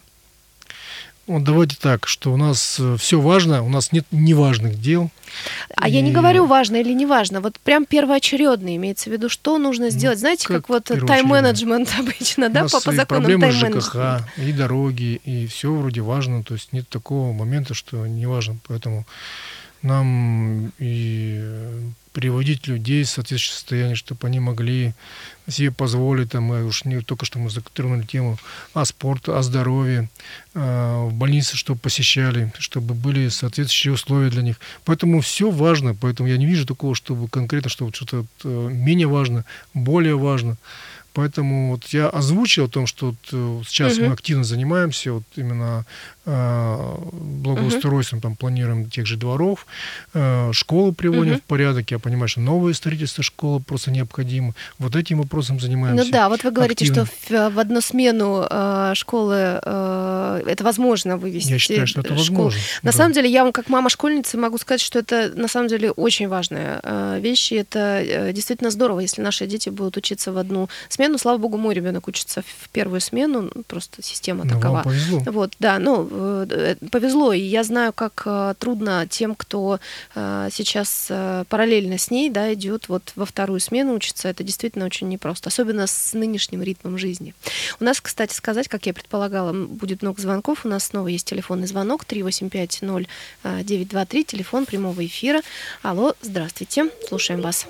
Вот 1.27 1.43
давайте 1.43 1.77
так, 1.79 2.07
что 2.07 2.33
у 2.33 2.37
нас 2.37 2.77
э, 2.79 2.95
все 2.97 3.21
важно, 3.21 3.63
у 3.63 3.69
нас 3.69 3.91
нет 3.91 4.05
неважных 4.09 4.81
дел. 4.81 5.11
А 5.75 5.87
и... 5.87 5.91
я 5.91 6.01
не 6.01 6.11
говорю 6.11 6.47
важно 6.47 6.77
или 6.77 6.91
не 6.91 7.05
важно, 7.05 7.39
вот 7.39 7.59
прям 7.59 7.85
первоочередно 7.85 8.75
имеется 8.75 9.11
в 9.11 9.13
виду, 9.13 9.29
что 9.29 9.59
нужно 9.59 9.85
ну, 9.85 9.91
сделать. 9.91 10.17
Знаете, 10.17 10.47
как, 10.47 10.65
как 10.65 10.69
вот 10.69 10.85
тайм-менеджмент 10.85 11.93
обычно, 11.99 12.49
да, 12.49 12.63
по, 12.63 12.81
по 12.81 12.91
законам 12.91 13.25
тайм-менеджмента. 13.25 14.27
и 14.37 14.51
дороги, 14.51 15.21
и 15.23 15.45
все 15.45 15.71
вроде 15.71 16.01
важно, 16.01 16.43
то 16.43 16.55
есть 16.55 16.73
нет 16.73 16.89
такого 16.89 17.31
момента, 17.31 17.75
что 17.75 18.07
не 18.07 18.25
важно, 18.25 18.57
поэтому 18.67 19.05
нам 19.81 20.71
и 20.79 21.91
приводить 22.13 22.67
людей 22.67 23.03
в 23.03 23.09
соответствующее 23.09 23.53
состояние, 23.53 23.95
чтобы 23.95 24.27
они 24.27 24.39
могли 24.39 24.93
себе 25.47 25.71
позволить, 25.71 26.31
там, 26.31 26.43
мы 26.43 26.65
уж 26.65 26.85
не 26.85 27.01
только 27.01 27.25
что 27.25 27.39
мы 27.39 27.49
затронули 27.49 28.03
тему 28.03 28.37
о 28.73 28.85
спорте, 28.85 29.33
о 29.33 29.41
здоровье, 29.41 30.09
э, 30.53 31.03
в 31.05 31.13
больнице, 31.13 31.55
чтобы 31.57 31.79
посещали, 31.79 32.51
чтобы 32.59 32.93
были 32.93 33.29
соответствующие 33.29 33.93
условия 33.93 34.29
для 34.29 34.41
них. 34.41 34.59
Поэтому 34.85 35.21
все 35.21 35.49
важно, 35.49 35.95
поэтому 35.95 36.29
я 36.29 36.37
не 36.37 36.45
вижу 36.45 36.65
такого, 36.65 36.95
чтобы 36.95 37.27
конкретно, 37.27 37.69
чтобы 37.69 37.93
что-то 37.93 38.25
э, 38.43 38.69
менее 38.71 39.07
важно, 39.07 39.45
более 39.73 40.17
важно. 40.17 40.57
Поэтому 41.13 41.71
вот 41.71 41.87
я 41.87 42.07
озвучил 42.07 42.65
о 42.65 42.69
том, 42.69 42.87
что 42.87 43.07
вот 43.07 43.17
э, 43.31 43.61
сейчас 43.67 43.97
угу. 43.97 44.07
мы 44.07 44.13
активно 44.13 44.43
занимаемся 44.45 45.11
вот 45.13 45.23
именно 45.35 45.85
благоустройством, 46.31 48.19
угу. 48.19 48.23
там 48.23 48.35
планируем 48.35 48.89
тех 48.89 49.05
же 49.05 49.17
дворов, 49.17 49.65
э, 50.13 50.51
школы 50.53 50.93
приводим 50.93 51.33
угу. 51.33 51.41
в 51.41 51.43
порядок. 51.43 51.91
Я 51.91 51.99
понимаю, 51.99 52.27
что 52.27 52.41
новое 52.41 52.73
строительство 52.73 53.23
школы 53.23 53.59
просто 53.59 53.91
необходимо. 53.91 54.53
Вот 54.79 54.95
этим 54.95 55.19
вопросом 55.19 55.59
занимаемся. 55.59 56.05
Ну 56.05 56.11
да, 56.11 56.29
вот 56.29 56.43
вы 56.43 56.51
говорите, 56.51 56.85
активно. 56.85 57.05
что 57.05 57.49
в, 57.49 57.55
в 57.55 57.59
одну 57.59 57.81
смену 57.81 58.45
э, 58.49 58.93
школы 58.95 59.35
это 59.35 60.63
возможно 60.63 61.17
вывести. 61.17 61.51
Я 61.51 61.59
считаю, 61.59 61.87
что 61.87 62.01
это 62.01 62.17
школу. 62.17 62.43
возможно. 62.43 62.59
На 62.83 62.91
да. 62.91 62.97
самом 62.97 63.13
деле, 63.13 63.29
я 63.29 63.43
вам 63.43 63.51
как 63.51 63.69
мама 63.69 63.89
школьницы 63.89 64.37
могу 64.37 64.57
сказать, 64.57 64.81
что 64.81 64.99
это 64.99 65.31
на 65.35 65.47
самом 65.47 65.67
деле 65.67 65.91
очень 65.91 66.27
важная 66.27 66.81
вещь. 67.19 67.51
И 67.51 67.55
это 67.55 68.01
э, 68.01 68.33
действительно 68.33 68.71
здорово, 68.71 68.99
если 68.99 69.21
наши 69.21 69.47
дети 69.47 69.69
будут 69.69 69.97
учиться 69.97 70.31
в 70.31 70.37
одну 70.37 70.69
смену. 70.89 71.17
Слава 71.17 71.37
богу, 71.37 71.57
мой 71.57 71.73
ребенок 71.73 72.07
учится 72.07 72.41
в 72.41 72.69
первую 72.69 73.01
смену, 73.01 73.49
ну, 73.53 73.63
просто 73.63 74.01
система 74.01 74.43
ну, 74.43 74.51
такова. 74.51 74.73
Вам 74.75 74.83
повезло. 74.83 75.21
Вот, 75.27 75.53
да, 75.59 75.79
ну, 75.79 76.07
повезло. 76.91 77.33
И 77.33 77.39
я 77.39 77.63
знаю, 77.63 77.93
как 77.93 78.23
э, 78.25 78.53
трудно 78.59 79.07
тем, 79.09 79.35
кто 79.35 79.79
э, 80.15 80.49
сейчас 80.51 81.11
параллельно 81.49 81.97
с 81.97 82.11
ней, 82.11 82.29
да, 82.29 82.53
идет 82.53 82.89
вот 82.89 83.13
во 83.15 83.25
вторую 83.25 83.59
смену 83.59 83.93
учиться. 83.93 84.27
Это 84.27 84.43
действительно 84.43 84.85
очень 84.85 85.09
непросто, 85.09 85.49
особенно 85.49 85.87
с 85.87 86.13
нынешним 86.13 86.63
ритмом 86.63 86.97
жизни. 86.97 87.33
У 87.79 87.83
нас, 87.83 88.01
кстати, 88.01 88.33
сказать, 88.33 88.67
как 88.67 88.85
я 88.85 88.93
предполагала, 88.93 89.53
будет 89.53 90.01
много 90.01 90.21
звонков. 90.21 90.65
У 90.65 90.67
нас 90.67 90.85
снова 90.85 91.07
есть 91.07 91.27
телефонный 91.27 91.67
звонок 91.67 92.05
3850923, 92.07 94.23
телефон 94.23 94.65
прямого 94.65 95.05
эфира. 95.05 95.41
Алло, 95.81 96.13
здравствуйте, 96.21 96.89
слушаем 97.07 97.41
вас. 97.41 97.67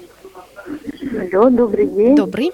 Алло, 1.31 1.50
добрый 1.50 1.88
день. 1.88 2.15
Добрый. 2.15 2.51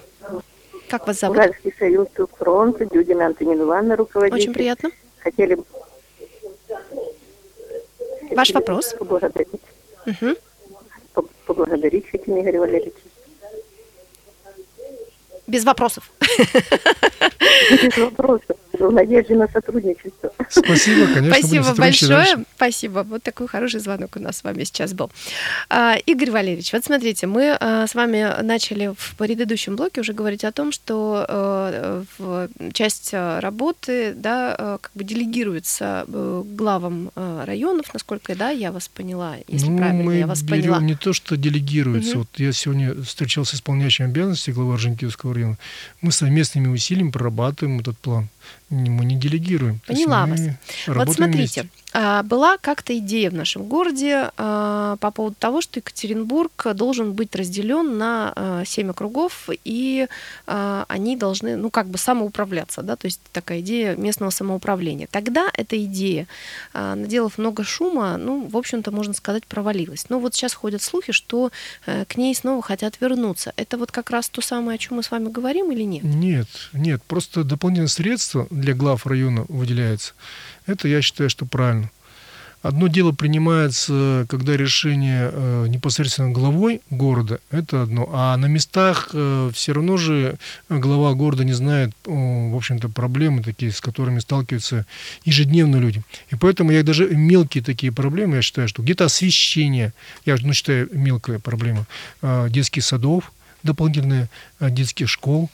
Как 0.88 1.06
вас 1.06 1.20
зовут? 1.20 1.36
Уральский 1.36 1.72
союз 1.78 2.08
фронта, 2.38 2.86
Дюдина 2.86 3.26
Антонина 3.26 3.62
Ивановна, 3.62 3.96
руководитель. 3.96 4.40
Очень 4.40 4.54
приятно. 4.54 4.90
Хотели. 5.18 5.58
Ваш 8.38 8.52
вопрос. 8.52 8.94
Поблагодарить. 8.96 9.48
Угу. 10.06 11.24
Поблагодарить 11.46 12.08
хотим 12.08 12.40
Игоря 12.40 12.60
Валерьевича. 12.60 12.94
Без 15.48 15.64
вопросов. 15.64 16.12
Без 17.82 17.96
вопросов 17.96 18.56
в 18.86 18.92
надежде 18.92 19.34
на 19.34 19.48
сотрудничество. 19.48 20.32
Спасибо, 20.48 21.06
конечно. 21.12 21.38
Спасибо 21.38 21.74
большое. 21.74 22.10
Дальше. 22.10 22.44
Спасибо. 22.56 23.02
Вот 23.08 23.22
такой 23.22 23.48
хороший 23.48 23.80
звонок 23.80 24.16
у 24.16 24.20
нас 24.20 24.38
с 24.38 24.44
вами 24.44 24.64
сейчас 24.64 24.92
был. 24.92 25.10
А, 25.68 25.96
Игорь 26.06 26.30
Валерьевич, 26.30 26.72
вот 26.72 26.84
смотрите, 26.84 27.26
мы 27.26 27.56
а, 27.58 27.86
с 27.86 27.94
вами 27.94 28.42
начали 28.42 28.92
в 28.96 29.16
предыдущем 29.16 29.76
блоке 29.76 30.00
уже 30.00 30.12
говорить 30.12 30.44
о 30.44 30.52
том, 30.52 30.72
что 30.72 31.24
а, 31.28 32.04
часть 32.72 33.12
работы 33.12 34.14
да, 34.14 34.78
как 34.80 34.90
бы 34.94 35.04
делегируется 35.04 36.04
э, 36.06 36.42
главам 36.44 37.10
районов, 37.14 37.92
насколько 37.92 38.34
да, 38.34 38.50
я 38.50 38.72
вас 38.72 38.88
поняла, 38.88 39.36
если 39.46 39.68
ну, 39.68 39.78
правильно 39.78 40.02
мы 40.02 40.16
я 40.16 40.26
вас 40.26 40.42
берем 40.42 40.62
поняла. 40.62 40.80
не 40.80 40.94
то, 40.94 41.12
что 41.12 41.36
делегируется. 41.36 42.12
Угу. 42.12 42.18
Вот 42.18 42.28
я 42.36 42.52
сегодня 42.52 42.94
встречался 43.02 43.56
с 43.56 43.58
исполняющим 43.58 44.06
обязанности 44.06 44.50
главы 44.50 44.74
Орджоникидзевского 44.74 45.34
района. 45.34 45.58
Мы 46.00 46.12
совместными 46.12 46.68
усилиями 46.68 47.10
прорабатываем 47.10 47.80
этот 47.80 47.98
план 47.98 48.28
мы 48.70 49.04
не 49.04 49.16
делегируем. 49.16 49.80
Поняла 49.86 50.26
вас. 50.26 50.40
Вот 50.86 51.10
смотрите, 51.10 51.62
вместе. 51.62 51.68
А, 51.94 52.22
была 52.22 52.58
как-то 52.58 52.96
идея 52.98 53.30
в 53.30 53.34
нашем 53.34 53.62
городе 53.64 54.30
а, 54.36 54.96
по 54.96 55.10
поводу 55.10 55.36
того, 55.38 55.62
что 55.62 55.80
Екатеринбург 55.80 56.66
должен 56.74 57.14
быть 57.14 57.34
разделен 57.34 57.96
на 57.96 58.32
а, 58.36 58.64
семь 58.66 58.90
округов, 58.90 59.48
и 59.64 60.06
они 60.46 61.16
должны, 61.16 61.56
ну, 61.56 61.70
как 61.70 61.88
бы 61.88 61.98
самоуправляться, 61.98 62.82
да, 62.82 62.96
то 62.96 63.06
есть 63.06 63.20
такая 63.32 63.60
идея 63.60 63.96
местного 63.96 64.30
самоуправления. 64.30 65.08
Тогда 65.10 65.48
эта 65.52 65.82
идея, 65.84 66.26
наделав 66.74 67.38
много 67.38 67.64
шума, 67.64 68.16
ну, 68.16 68.46
в 68.46 68.56
общем-то, 68.56 68.90
можно 68.90 69.14
сказать, 69.14 69.46
провалилась. 69.46 70.06
Но 70.08 70.18
вот 70.18 70.34
сейчас 70.34 70.54
ходят 70.54 70.82
слухи, 70.82 71.12
что 71.12 71.50
э, 71.86 72.04
к 72.06 72.16
ней 72.16 72.34
снова 72.34 72.62
хотят 72.62 73.00
вернуться. 73.00 73.52
Это 73.56 73.78
вот 73.78 73.92
как 73.92 74.10
раз 74.10 74.28
то 74.28 74.40
самое, 74.40 74.76
о 74.76 74.78
чем 74.78 74.96
мы 74.96 75.02
с 75.02 75.10
вами 75.10 75.28
говорим 75.28 75.70
или 75.72 75.82
нет? 75.82 76.04
Нет, 76.04 76.48
нет, 76.72 77.02
просто 77.02 77.44
дополнительные 77.44 77.88
средства 77.88 78.37
для 78.50 78.74
глав 78.74 79.06
района 79.06 79.44
выделяются. 79.48 80.12
Это 80.66 80.88
я 80.88 81.02
считаю, 81.02 81.30
что 81.30 81.46
правильно. 81.46 81.90
Одно 82.60 82.88
дело 82.88 83.12
принимается, 83.12 84.26
когда 84.28 84.56
решение 84.56 85.30
э, 85.32 85.66
непосредственно 85.68 86.32
главой 86.32 86.80
города, 86.90 87.38
это 87.52 87.82
одно. 87.82 88.10
А 88.12 88.36
на 88.36 88.46
местах 88.46 89.10
э, 89.12 89.50
все 89.54 89.72
равно 89.72 89.96
же 89.96 90.38
глава 90.68 91.14
города 91.14 91.44
не 91.44 91.52
знает, 91.52 91.90
э, 92.04 92.10
в 92.10 92.56
общем-то, 92.56 92.88
проблемы 92.88 93.44
такие, 93.44 93.70
с 93.70 93.80
которыми 93.80 94.18
сталкиваются 94.18 94.86
ежедневно 95.24 95.76
люди. 95.76 96.02
И 96.30 96.34
поэтому 96.34 96.72
я 96.72 96.82
даже 96.82 97.08
мелкие 97.08 97.62
такие 97.62 97.92
проблемы, 97.92 98.36
я 98.36 98.42
считаю, 98.42 98.66
что 98.66 98.82
где-то 98.82 99.04
освещение, 99.04 99.92
я 100.26 100.36
ну, 100.42 100.52
считаю, 100.52 100.88
мелкая 100.92 101.38
проблема, 101.38 101.86
э, 102.22 102.48
детских 102.50 102.84
садов, 102.84 103.32
дополнительные 103.62 104.28
э, 104.58 104.70
детских 104.70 105.08
школ, 105.08 105.48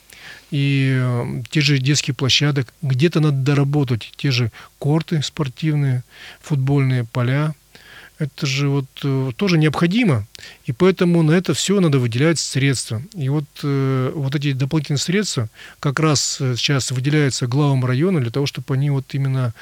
и 0.51 0.97
э, 1.01 1.43
те 1.51 1.61
же 1.61 1.79
детские 1.79 2.15
площадок, 2.15 2.73
где-то 2.83 3.21
надо 3.21 3.37
доработать, 3.37 4.13
те 4.17 4.31
же 4.31 4.51
корты 4.79 5.23
спортивные, 5.23 6.05
футбольные 6.41 7.05
поля, 7.05 7.55
это 8.19 8.47
же 8.47 8.69
вот 8.69 8.87
э, 9.03 9.33
тоже 9.37 9.59
необходимо, 9.59 10.27
и 10.67 10.73
поэтому 10.73 11.23
на 11.23 11.33
это 11.33 11.53
все 11.55 11.81
надо 11.81 11.99
выделять 11.99 12.39
средства. 12.39 13.03
И 13.15 13.29
вот, 13.29 13.45
э, 13.63 14.13
вот 14.15 14.35
эти 14.35 14.53
дополнительные 14.53 14.99
средства 14.99 15.49
как 15.81 15.99
раз 15.99 16.37
сейчас 16.39 16.93
выделяются 16.93 17.47
главам 17.47 17.85
района 17.85 18.21
для 18.21 18.31
того, 18.31 18.47
чтобы 18.47 18.75
они 18.75 18.91
вот 18.91 19.07
именно 19.15 19.53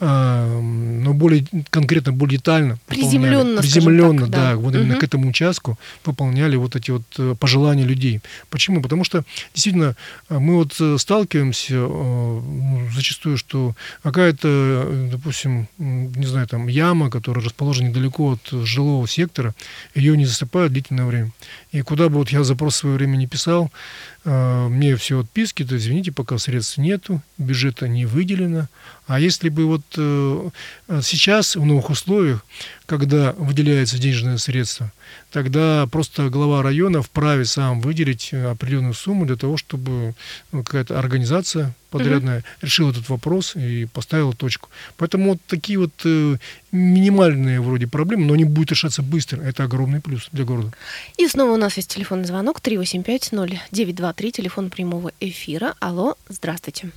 но 0.00 1.12
более 1.12 1.44
конкретно, 1.70 2.12
более 2.12 2.38
детально 2.38 2.78
приземленно, 2.86 3.60
приземленно, 3.60 4.20
так, 4.22 4.30
да, 4.30 4.50
да, 4.50 4.56
вот 4.56 4.74
именно 4.74 4.94
к 4.94 5.02
этому 5.02 5.28
участку 5.28 5.78
выполняли 6.04 6.56
вот 6.56 6.76
эти 6.76 6.92
вот 6.92 7.02
э, 7.18 7.34
пожелания 7.38 7.84
людей. 7.84 8.20
Почему? 8.48 8.80
Потому 8.80 9.02
что 9.02 9.24
действительно 9.54 9.96
э, 10.28 10.38
мы 10.38 10.54
вот 10.54 10.76
э, 10.80 10.96
сталкиваемся 10.98 11.74
ну, 11.74 12.88
зачастую, 12.94 13.36
что 13.36 13.74
какая-то, 14.02 15.08
допустим, 15.10 15.66
не 15.78 16.26
знаю, 16.26 16.46
там 16.46 16.68
яма, 16.68 17.10
которая 17.10 17.44
расположена 17.44 17.88
недалеко 17.88 18.32
от 18.32 18.66
жилого 18.66 19.08
сектора, 19.08 19.54
ее 19.94 20.16
не 20.16 20.26
засыпают 20.26 20.72
длительное 20.72 21.06
время. 21.06 21.32
И 21.72 21.82
куда 21.82 22.08
бы 22.08 22.16
вот 22.16 22.30
я 22.30 22.44
запрос 22.44 22.74
в 22.74 22.78
свое 22.78 22.96
время 22.96 23.16
не 23.16 23.26
писал, 23.26 23.70
мне 24.24 24.96
все 24.96 25.20
отписки, 25.20 25.64
то 25.64 25.76
извините, 25.76 26.12
пока 26.12 26.38
средств 26.38 26.78
нету, 26.78 27.22
бюджета 27.38 27.88
не 27.88 28.04
выделено, 28.04 28.68
а 29.06 29.20
если 29.20 29.48
бы 29.48 29.66
вот 29.66 29.82
э, 29.96 30.50
сейчас 31.02 31.56
в 31.56 31.64
новых 31.64 31.88
условиях, 31.90 32.44
когда 32.88 33.34
выделяются 33.34 33.98
денежные 33.98 34.38
средства, 34.38 34.90
тогда 35.30 35.86
просто 35.92 36.30
глава 36.30 36.62
района 36.62 37.02
вправе 37.02 37.44
сам 37.44 37.82
выделить 37.82 38.32
определенную 38.32 38.94
сумму 38.94 39.26
для 39.26 39.36
того, 39.36 39.58
чтобы 39.58 40.14
ну, 40.52 40.64
какая-то 40.64 40.98
организация 40.98 41.74
подрядная 41.90 42.38
угу. 42.38 42.46
решила 42.62 42.90
этот 42.90 43.10
вопрос 43.10 43.56
и 43.56 43.84
поставила 43.92 44.32
точку. 44.32 44.70
Поэтому 44.96 45.32
вот 45.32 45.38
такие 45.46 45.78
вот 45.78 45.92
э, 46.04 46.38
минимальные 46.72 47.60
вроде 47.60 47.86
проблемы, 47.86 48.24
но 48.24 48.32
они 48.32 48.44
будут 48.44 48.70
решаться 48.70 49.02
быстро. 49.02 49.42
Это 49.42 49.64
огромный 49.64 50.00
плюс 50.00 50.28
для 50.32 50.44
города. 50.44 50.72
И 51.18 51.28
снова 51.28 51.52
у 51.52 51.56
нас 51.58 51.76
есть 51.76 51.94
телефонный 51.94 52.24
звонок 52.24 52.60
385-0923, 52.60 54.30
телефон 54.30 54.70
прямого 54.70 55.12
эфира. 55.20 55.74
Алло, 55.80 56.16
здравствуйте. 56.30 56.90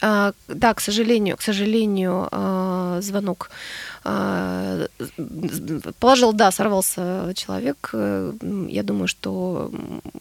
А, 0.00 0.32
да, 0.46 0.74
к 0.74 0.80
сожалению, 0.80 1.36
к 1.36 1.42
сожалению, 1.42 2.28
а, 2.30 3.00
звонок 3.02 3.50
положил, 5.98 6.32
да, 6.32 6.50
сорвался 6.50 7.32
человек. 7.34 7.90
Я 7.92 8.82
думаю, 8.82 9.08
что 9.08 9.70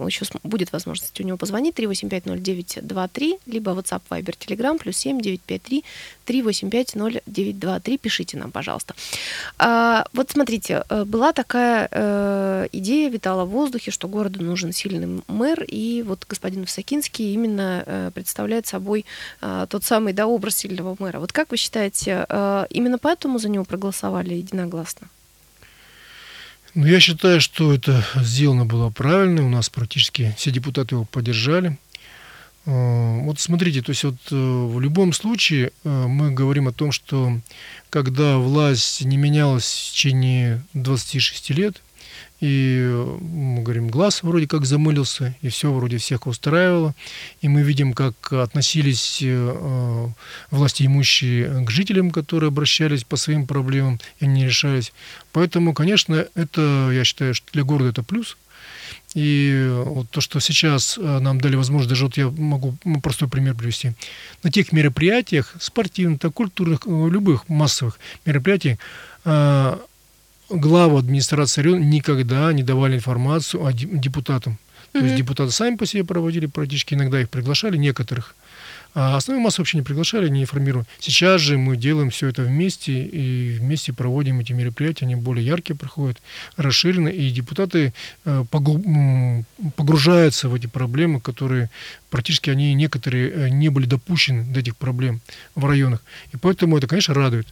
еще 0.05 0.25
будет 0.43 0.71
возможность 0.71 1.19
у 1.19 1.23
него 1.23 1.37
позвонить 1.37 1.75
3850923, 1.75 3.39
либо 3.45 3.71
WhatsApp, 3.71 4.01
Viber, 4.09 4.35
Telegram, 4.37 4.77
плюс 4.77 4.97
7953 4.97 5.83
3850923. 6.25 7.97
Пишите 7.97 8.37
нам, 8.37 8.51
пожалуйста. 8.51 8.95
Вот 9.57 10.31
смотрите, 10.31 10.83
э, 10.89 11.05
была 11.05 11.31
такая 11.33 11.87
э, 11.91 12.67
идея, 12.71 13.09
витала 13.09 13.45
в 13.45 13.49
воздухе, 13.49 13.91
что 13.91 14.07
городу 14.07 14.43
нужен 14.43 14.73
сильный 14.73 15.23
мэр, 15.27 15.63
и 15.63 16.03
вот 16.05 16.25
господин 16.27 16.61
Высокинский 16.61 17.33
именно 17.33 17.83
э, 17.85 18.11
представляет 18.13 18.67
собой 18.67 19.05
тот 19.69 19.83
самый 19.83 20.13
да, 20.13 20.27
образ 20.27 20.57
сильного 20.57 20.95
мэра. 20.99 21.19
Вот 21.19 21.31
как 21.31 21.51
вы 21.51 21.57
считаете, 21.57 22.25
э, 22.27 22.65
именно 22.69 22.97
поэтому 22.97 23.39
за 23.39 23.49
него 23.49 23.63
проголосовали 23.67 24.33
единогласно? 24.33 25.09
Ну, 26.73 26.85
я 26.85 26.99
считаю, 26.99 27.41
что 27.41 27.73
это 27.73 28.05
сделано 28.15 28.65
было 28.65 28.89
правильно. 28.89 29.45
У 29.45 29.49
нас 29.49 29.69
практически 29.69 30.33
все 30.37 30.51
депутаты 30.51 30.95
его 30.95 31.05
поддержали. 31.05 31.77
Э, 32.65 33.19
вот 33.21 33.39
смотрите, 33.39 33.81
то 33.81 33.91
есть 33.91 34.03
вот 34.03 34.15
э, 34.31 34.35
в 34.35 34.79
любом 34.79 35.13
случае 35.13 35.71
мы 35.83 36.31
говорим 36.31 36.67
о 36.67 36.73
том, 36.73 36.91
что 36.91 37.39
когда 37.89 38.37
власть 38.37 39.03
не 39.03 39.17
менялась 39.17 39.65
в 39.65 39.91
течение 39.93 40.63
26 40.73 41.49
лет, 41.51 41.81
и 42.39 43.05
мы 43.19 43.63
говорим, 43.63 43.87
глаз 43.87 44.21
вроде 44.21 44.47
как 44.47 44.65
замылился, 44.65 45.35
и 45.41 45.49
все 45.49 45.71
вроде 45.71 45.97
всех 45.97 46.27
устраивало. 46.27 46.93
И 47.41 47.47
мы 47.47 47.63
видим, 47.63 47.93
как 47.93 48.31
относились 48.31 49.19
э, 49.23 50.07
власти 50.51 50.85
имущие 50.85 51.65
к 51.65 51.71
жителям, 51.71 52.11
которые 52.11 52.49
обращались 52.49 53.03
по 53.03 53.15
своим 53.15 53.47
проблемам 53.47 53.99
и 54.19 54.27
не 54.27 54.45
решались. 54.45 54.93
Поэтому, 55.31 55.73
конечно, 55.73 56.27
это, 56.35 56.91
я 56.93 57.03
считаю, 57.03 57.33
что 57.33 57.51
для 57.53 57.63
города 57.63 57.89
это 57.89 58.03
плюс. 58.03 58.37
И 59.15 59.71
вот 59.85 60.09
то, 60.09 60.21
что 60.21 60.39
сейчас 60.39 60.97
э, 60.97 61.19
нам 61.19 61.41
дали 61.41 61.55
возможность, 61.55 61.89
даже 61.89 62.05
вот 62.05 62.17
я 62.17 62.29
могу 62.29 62.77
простой 63.01 63.27
пример 63.27 63.55
привести. 63.55 63.93
На 64.43 64.51
тех 64.51 64.71
мероприятиях, 64.71 65.55
спортивных, 65.59 66.19
культурных, 66.33 66.81
э, 66.85 67.09
любых 67.09 67.49
массовых 67.49 67.99
мероприятиях, 68.25 68.77
э, 69.25 69.77
главу 70.49 70.97
администрации 70.97 71.61
района 71.61 71.83
никогда 71.83 72.51
не 72.53 72.63
давали 72.63 72.95
информацию 72.95 73.65
о 73.65 73.73
депутатам. 73.73 74.57
То 74.91 74.99
mm-hmm. 74.99 75.03
есть 75.03 75.15
депутаты 75.15 75.51
сами 75.51 75.75
по 75.75 75.85
себе 75.85 76.03
проводили 76.03 76.45
практически, 76.45 76.93
иногда 76.93 77.21
их 77.21 77.29
приглашали, 77.29 77.77
некоторых. 77.77 78.35
А 78.99 79.15
основную 79.15 79.43
массу 79.43 79.61
вообще 79.61 79.77
не 79.77 79.83
приглашали, 79.83 80.27
не 80.27 80.41
информировали. 80.41 80.87
Сейчас 80.97 81.39
же 81.39 81.59
мы 81.59 81.77
делаем 81.77 82.09
все 82.09 82.29
это 82.29 82.41
вместе 82.41 83.03
и 83.03 83.55
вместе 83.59 83.93
проводим 83.93 84.39
эти 84.39 84.53
мероприятия, 84.53 85.05
они 85.05 85.13
более 85.13 85.45
яркие 85.45 85.77
проходят, 85.77 86.19
расширены, 86.55 87.09
и 87.09 87.29
депутаты 87.29 87.93
э, 88.25 88.43
погружаются 89.75 90.49
в 90.49 90.55
эти 90.55 90.65
проблемы, 90.65 91.21
которые 91.21 91.69
практически 92.09 92.49
они 92.49 92.73
некоторые 92.73 93.29
э, 93.29 93.49
не 93.49 93.69
были 93.69 93.85
допущены 93.85 94.51
до 94.51 94.61
этих 94.61 94.75
проблем 94.75 95.21
в 95.53 95.63
районах. 95.63 96.01
И 96.33 96.37
поэтому 96.37 96.75
это, 96.75 96.87
конечно, 96.87 97.13
радует. 97.13 97.47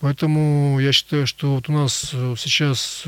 Поэтому 0.00 0.80
я 0.80 0.90
считаю, 0.90 1.28
что 1.28 1.54
вот 1.54 1.68
у 1.68 1.72
нас 1.72 2.10
э, 2.12 2.34
сейчас 2.36 3.04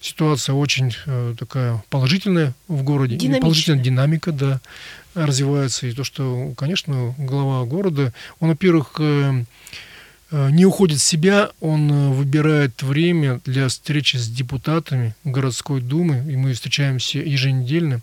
ситуация 0.00 0.54
очень 0.54 0.94
такая 1.38 1.82
положительная 1.90 2.54
в 2.68 2.82
городе. 2.82 3.16
Положительная 3.40 3.82
динамика, 3.82 4.32
да, 4.32 4.60
развивается. 5.14 5.86
И 5.86 5.92
то, 5.92 6.04
что, 6.04 6.52
конечно, 6.56 7.14
глава 7.18 7.64
города, 7.64 8.12
он, 8.40 8.50
во-первых, 8.50 9.00
не 10.30 10.66
уходит 10.66 10.98
в 10.98 11.02
себя, 11.02 11.50
он 11.60 12.12
выбирает 12.12 12.82
время 12.82 13.40
для 13.44 13.68
встречи 13.68 14.16
с 14.16 14.28
депутатами 14.28 15.14
городской 15.22 15.80
думы, 15.80 16.24
и 16.28 16.36
мы 16.36 16.54
встречаемся 16.54 17.18
еженедельно 17.18 18.00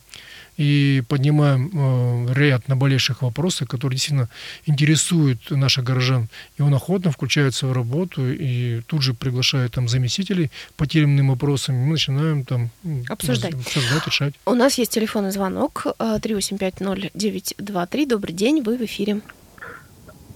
и 0.58 1.04
поднимаем 1.08 1.72
э, 1.74 2.34
ряд 2.34 2.68
наболевших 2.68 3.22
вопросов, 3.22 3.68
которые 3.68 3.96
действительно 3.96 4.30
интересуют 4.66 5.50
наших 5.50 5.84
горожан. 5.84 6.28
И 6.58 6.62
он 6.62 6.74
охотно 6.74 7.12
включается 7.12 7.68
в 7.68 7.74
работу 7.74 8.30
и 8.30 8.82
тут 8.88 9.02
же 9.02 9.14
приглашает 9.14 9.74
там 9.74 9.88
заместителей 9.88 10.52
по 10.78 10.86
тем 10.86 11.28
вопросам. 11.28 11.76
Мы 11.76 11.92
начинаем 11.92 12.46
там 12.46 12.70
обсуждать, 13.10 13.54
обсуждать 13.54 14.06
решать. 14.06 14.34
У 14.46 14.54
нас 14.54 14.78
есть 14.78 14.92
телефонный 14.92 15.32
звонок 15.32 15.86
3850923. 16.00 18.04
Э, 18.04 18.06
Добрый 18.06 18.34
день, 18.34 18.62
вы 18.62 18.78
в 18.78 18.82
эфире. 18.82 19.22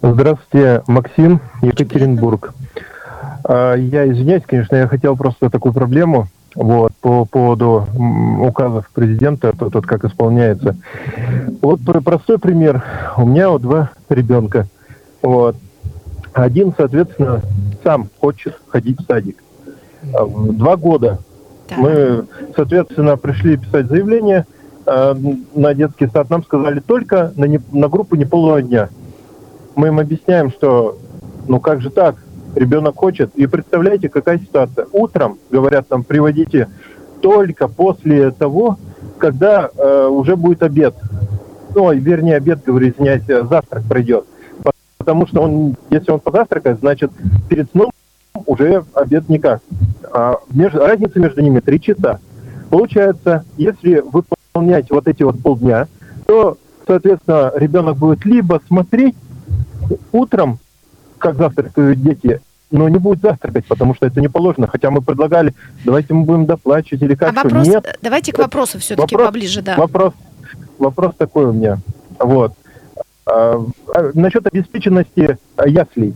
Здравствуйте, 0.01 0.84
Максим, 0.88 1.41
Екатеринбург. 1.62 2.54
А, 3.43 3.75
я 3.75 4.08
извиняюсь, 4.08 4.43
конечно, 4.45 4.75
я 4.75 4.88
хотел 4.88 5.15
просто 5.15 5.49
такую 5.49 5.73
проблему 5.73 6.28
вот, 6.56 6.94
по 7.02 7.26
поводу 7.26 7.86
указов 8.39 8.89
президента, 8.94 9.54
тот, 9.58 9.74
тот 9.74 9.86
как 9.86 10.06
исполняется. 10.06 10.76
Вот 11.62 11.82
простой 12.04 12.39
пример. 12.39 12.84
У 13.18 13.26
меня 13.26 13.50
вот 13.50 13.62
два 13.62 13.91
ребенка. 14.10 14.68
Вот. 15.22 15.58
Один, 16.34 16.74
соответственно, 16.76 17.41
сам 17.84 18.10
хочет 18.20 18.58
ходить 18.68 19.00
в 19.00 19.06
садик. 19.06 19.38
А 20.13 20.26
два 20.26 20.78
года. 20.78 21.20
Да. 21.70 21.76
Мы, 21.78 22.26
соответственно, 22.56 23.18
пришли 23.18 23.58
писать 23.58 23.88
заявление 23.88 24.46
э, 24.86 25.15
на 25.56 25.74
детский 25.74 26.08
сад. 26.08 26.30
Нам 26.30 26.44
сказали 26.44 26.80
только 26.80 27.34
на, 27.36 27.46
не, 27.46 27.60
на 27.72 27.89
группу 27.89 28.15
неполного 28.15 28.62
дня. 28.62 28.89
Мы 29.76 29.88
им 29.88 30.00
объясняем, 30.00 30.52
что 30.52 30.98
ну 31.48 31.60
как 31.60 31.82
же 31.82 31.89
так? 31.89 32.15
Ребенок 32.56 32.96
хочет. 32.96 33.32
И 33.36 33.46
представляете, 33.48 34.10
какая 34.10 34.39
ситуация. 34.39 34.88
Утром, 34.91 35.38
говорят, 35.52 35.88
там, 35.88 36.04
приводите 36.04 36.70
только 37.22 37.68
после 37.68 38.32
того, 38.32 38.78
когда 39.18 39.70
э, 39.76 40.08
уже 40.08 40.36
будет 40.36 40.63
обед. 40.63 40.96
Ну, 41.74 41.91
вернее, 41.94 42.38
обед, 42.38 42.63
говорю, 42.65 42.89
извиняюсь, 42.89 43.24
завтрак 43.26 43.84
пройдет. 43.84 44.26
Потому 44.98 45.28
что 45.28 45.41
он, 45.41 45.76
если 45.89 46.12
он 46.12 46.20
позавтракает, 46.20 46.80
значит, 46.80 47.12
перед 47.50 47.70
сном 47.72 47.91
уже 48.46 48.84
обед 48.94 49.30
никак. 49.30 49.62
А 50.12 50.38
между, 50.50 50.80
разница 50.80 51.20
между 51.20 51.41
ними 51.41 51.60
три 51.60 51.80
часа. 51.80 52.20
Получается, 52.70 53.46
если 53.58 54.02
выполнять 54.02 54.89
вот 54.89 55.08
эти 55.08 55.24
вот 55.24 55.41
полдня, 55.41 55.88
то, 56.26 56.58
соответственно, 56.88 57.52
ребенок 57.56 57.98
будет 57.98 58.26
либо 58.26 58.62
смотреть 58.68 59.15
утром 60.12 60.60
как 61.18 61.38
завтракают 61.38 62.02
дети, 62.02 62.41
но 62.71 62.89
не 62.89 62.97
будет 62.97 63.21
завтракать, 63.21 63.65
потому 63.65 63.95
что 63.95 64.06
это 64.06 64.21
не 64.21 64.28
положено. 64.28 64.67
Хотя 64.67 64.91
мы 64.91 65.01
предлагали, 65.01 65.54
давайте 65.84 66.13
мы 66.13 66.25
будем 66.25 66.45
доплачивать 66.45 67.01
или 67.04 67.15
как 67.15 67.30
А 67.32 67.43
вопрос, 67.43 67.67
Нет. 67.67 67.97
давайте 68.01 68.32
к 68.34 68.38
вопросу 68.39 68.80
все-таки 68.80 69.15
Вопрос- 69.15 69.28
поближе, 69.28 69.62
да. 69.62 69.75
Вопрос, 69.75 70.13
вопрос 70.80 71.13
такой 71.17 71.45
у 71.45 71.54
меня. 71.54 71.80
Вот. 72.19 72.54
А, 73.25 73.63
а, 73.93 74.12
насчет 74.13 74.45
обеспеченности 74.47 75.38
а, 75.56 75.67
яслей. 75.67 76.15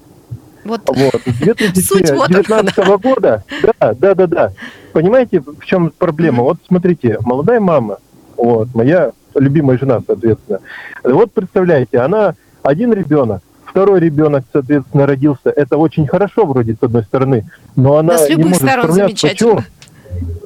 Вот 0.63 0.81
Вот. 0.87 1.21
С 1.73 1.87
Суть 1.87 2.09
вот 2.11 2.29
она, 2.29 2.41
2019 2.43 3.01
года, 3.01 3.43
да, 3.79 3.93
да, 3.93 4.15
да, 4.15 4.27
да. 4.27 4.53
Понимаете, 4.93 5.39
в 5.39 5.65
чем 5.65 5.91
проблема? 5.97 6.43
Вот 6.43 6.57
смотрите, 6.67 7.17
молодая 7.21 7.59
мама, 7.59 7.97
вот, 8.37 8.73
моя 8.75 9.11
любимая 9.35 9.77
жена, 9.77 10.01
соответственно. 10.05 10.59
Вот 11.03 11.31
представляете, 11.31 11.99
она 11.99 12.35
один 12.61 12.93
ребенок, 12.93 13.41
второй 13.69 13.99
ребенок, 13.99 14.43
соответственно, 14.51 15.05
родился. 15.05 15.49
Это 15.55 15.77
очень 15.77 16.07
хорошо 16.07 16.45
вроде 16.45 16.73
с 16.73 16.83
одной 16.83 17.03
стороны, 17.03 17.45
но 17.75 17.97
она 17.97 18.13
Да, 18.13 18.25
с 18.25 18.29
не 18.29 18.43
может 18.43 18.57
сторон 18.57 18.83
справляться. 18.85 19.27
Почему? 19.27 19.59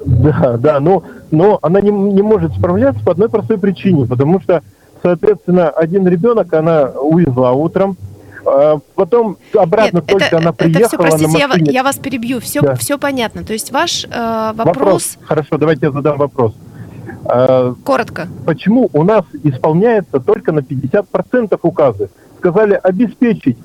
Да, 0.06 0.56
да, 0.58 0.80
но, 0.80 1.02
но 1.30 1.58
она 1.62 1.80
не, 1.80 1.90
не 1.90 2.22
может 2.22 2.52
справляться 2.54 3.02
по 3.04 3.12
одной 3.12 3.28
простой 3.28 3.58
причине, 3.58 4.06
потому 4.06 4.40
что, 4.40 4.62
соответственно, 5.02 5.70
один 5.70 6.06
ребенок 6.06 6.52
она 6.52 6.90
увезла 6.90 7.52
утром, 7.52 7.96
а 8.46 8.78
потом 8.94 9.38
обратно 9.56 9.98
Нет, 9.98 10.06
только 10.06 10.24
это, 10.26 10.36
она 10.38 10.50
это 10.50 10.64
приехала 10.64 10.88
все, 10.88 10.96
простите, 10.98 11.46
на 11.46 11.54
я, 11.54 11.72
я 11.72 11.82
вас 11.82 11.96
перебью. 11.96 12.40
Все, 12.40 12.60
Да. 12.60 12.74
все 12.74 12.98
понятно. 12.98 13.42
То 13.42 13.54
есть 13.54 13.72
ваш 13.72 14.04
э, 14.04 14.52
вопрос, 14.54 14.76
Вопрос. 14.76 15.18
Хорошо, 15.22 15.56
давайте 15.56 15.86
я 15.86 15.92
задам 15.92 16.18
вопрос. 16.18 16.54
А, 17.24 17.74
коротко. 17.84 18.28
почему 18.44 18.90
у 18.92 19.02
нас 19.02 19.24
исполняется 19.42 20.20
только 20.20 20.52
на 20.52 20.58
50% 20.58 21.58
указы? 21.62 22.10
Сказали 22.44 22.78
обеспечить, 22.82 23.56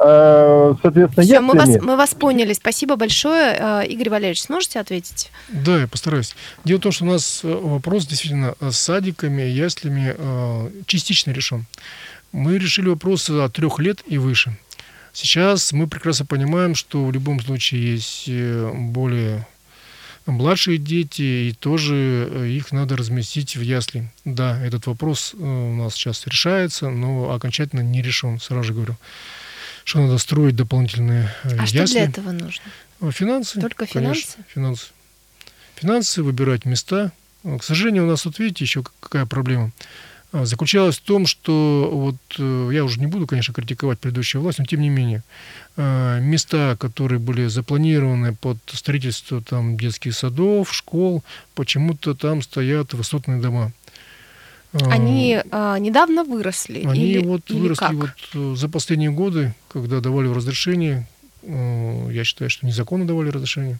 а, 0.00 0.74
соответственно, 0.80 1.26
Все, 1.26 1.40
мы 1.40 1.54
вас, 1.54 1.68
мы 1.82 1.96
вас 1.98 2.14
поняли. 2.14 2.54
Спасибо 2.54 2.96
большое. 2.96 3.54
Э, 3.58 3.86
Игорь 3.86 4.08
Валерьевич, 4.08 4.40
сможете 4.40 4.80
ответить? 4.80 5.30
Да, 5.50 5.82
я 5.82 5.86
постараюсь. 5.86 6.34
Дело 6.64 6.78
в 6.78 6.80
том, 6.80 6.92
что 6.92 7.04
у 7.04 7.08
нас 7.08 7.42
э, 7.44 7.48
вопрос 7.52 8.06
действительно 8.06 8.54
с 8.58 8.78
садиками, 8.78 9.42
яслями 9.42 10.14
э, 10.16 10.70
частично 10.86 11.32
решен. 11.32 11.66
Мы 12.32 12.56
решили 12.56 12.88
вопрос 12.88 13.28
от 13.28 13.52
трех 13.52 13.78
лет 13.80 14.02
и 14.06 14.16
выше. 14.16 14.56
Сейчас 15.12 15.72
мы 15.72 15.86
прекрасно 15.86 16.24
понимаем, 16.24 16.74
что 16.74 17.04
в 17.04 17.12
любом 17.12 17.40
случае 17.40 17.92
есть 17.92 18.24
э, 18.28 18.72
более 18.74 19.46
младшие 20.26 20.78
дети, 20.78 21.22
и 21.22 21.56
тоже 21.58 22.28
э, 22.30 22.48
их 22.48 22.72
надо 22.72 22.96
разместить 22.96 23.56
в 23.56 23.60
ясли. 23.60 24.10
Да, 24.24 24.60
этот 24.64 24.86
вопрос 24.86 25.34
э, 25.34 25.42
у 25.42 25.74
нас 25.74 25.94
сейчас 25.94 26.26
решается, 26.26 26.90
но 26.90 27.32
окончательно 27.32 27.80
не 27.80 28.02
решен, 28.02 28.40
сразу 28.40 28.64
же 28.64 28.74
говорю. 28.74 28.96
Что 29.84 30.00
надо 30.00 30.18
строить 30.18 30.54
дополнительные 30.54 31.34
э, 31.44 31.58
А 31.58 31.66
что 31.66 31.78
ясли. 31.78 31.94
для 31.94 32.04
этого 32.04 32.30
нужно? 32.32 32.62
Финансы. 33.10 33.60
Только 33.60 33.86
конечно, 33.86 34.44
финансы. 34.48 34.86
Финансы, 35.76 36.22
выбирать 36.22 36.64
места. 36.64 37.10
К 37.42 37.62
сожалению, 37.62 38.04
у 38.04 38.06
нас, 38.06 38.24
вот 38.24 38.38
видите, 38.38 38.64
еще 38.64 38.84
какая 39.00 39.26
проблема. 39.26 39.72
А, 40.32 40.46
Заключалась 40.46 40.98
в 40.98 41.02
том, 41.02 41.26
что 41.26 41.90
вот 41.92 42.16
э, 42.38 42.70
я 42.72 42.84
уже 42.84 42.98
не 42.98 43.06
буду, 43.06 43.26
конечно, 43.26 43.52
критиковать 43.52 43.98
предыдущую 43.98 44.42
власть, 44.42 44.58
но 44.58 44.64
тем 44.64 44.80
не 44.80 44.88
менее 44.88 45.22
э, 45.76 46.20
места, 46.20 46.76
которые 46.80 47.18
были 47.18 47.46
запланированы 47.46 48.34
под 48.34 48.56
строительство 48.72 49.42
там 49.42 49.76
детских 49.76 50.14
садов, 50.14 50.72
школ, 50.72 51.22
почему-то 51.54 52.14
там 52.14 52.42
стоят 52.42 52.94
высотные 52.94 53.40
дома. 53.40 53.72
А, 54.72 54.90
Они 54.90 55.38
э, 55.38 55.76
недавно 55.80 56.24
выросли. 56.24 56.82
они 56.86 57.04
или, 57.04 57.24
вот 57.24 57.42
или 57.50 57.58
выросли 57.58 57.84
как? 57.84 57.92
вот 57.92 58.10
э, 58.34 58.54
за 58.56 58.68
последние 58.70 59.10
годы, 59.10 59.54
когда 59.68 60.00
давали 60.00 60.28
разрешение, 60.28 61.06
э, 61.42 62.08
я 62.10 62.24
считаю, 62.24 62.48
что 62.48 62.66
незаконно 62.66 63.06
давали 63.06 63.28
разрешение. 63.28 63.78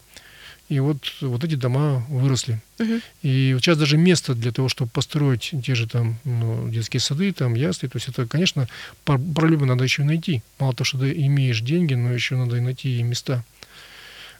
И 0.72 0.80
вот, 0.80 0.96
вот 1.20 1.44
эти 1.44 1.54
дома 1.54 2.02
выросли. 2.08 2.58
Мгм. 2.78 3.02
И 3.20 3.50
вот 3.52 3.62
сейчас 3.62 3.76
даже 3.76 3.98
место 3.98 4.34
для 4.34 4.52
того, 4.52 4.70
чтобы 4.70 4.90
построить 4.90 5.52
те 5.62 5.74
же 5.74 5.86
там 5.86 6.16
ну, 6.24 6.66
детские 6.70 7.00
сады, 7.00 7.30
там 7.34 7.52
ясли, 7.52 7.88
то 7.88 7.96
есть 7.96 8.08
это, 8.08 8.26
конечно, 8.26 8.66
пр- 9.04 9.20
проблемы 9.34 9.66
надо 9.66 9.84
еще 9.84 10.02
найти. 10.02 10.42
Мало 10.58 10.72
того, 10.72 10.86
что 10.86 10.98
ты 10.98 11.12
имеешь 11.26 11.60
деньги, 11.60 11.92
но 11.92 12.10
еще 12.10 12.36
надо 12.36 12.56
и 12.56 12.60
найти 12.60 13.02
места. 13.02 13.44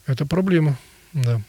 Это 0.06 0.24
проблема, 0.24 0.78
да. 1.12 1.42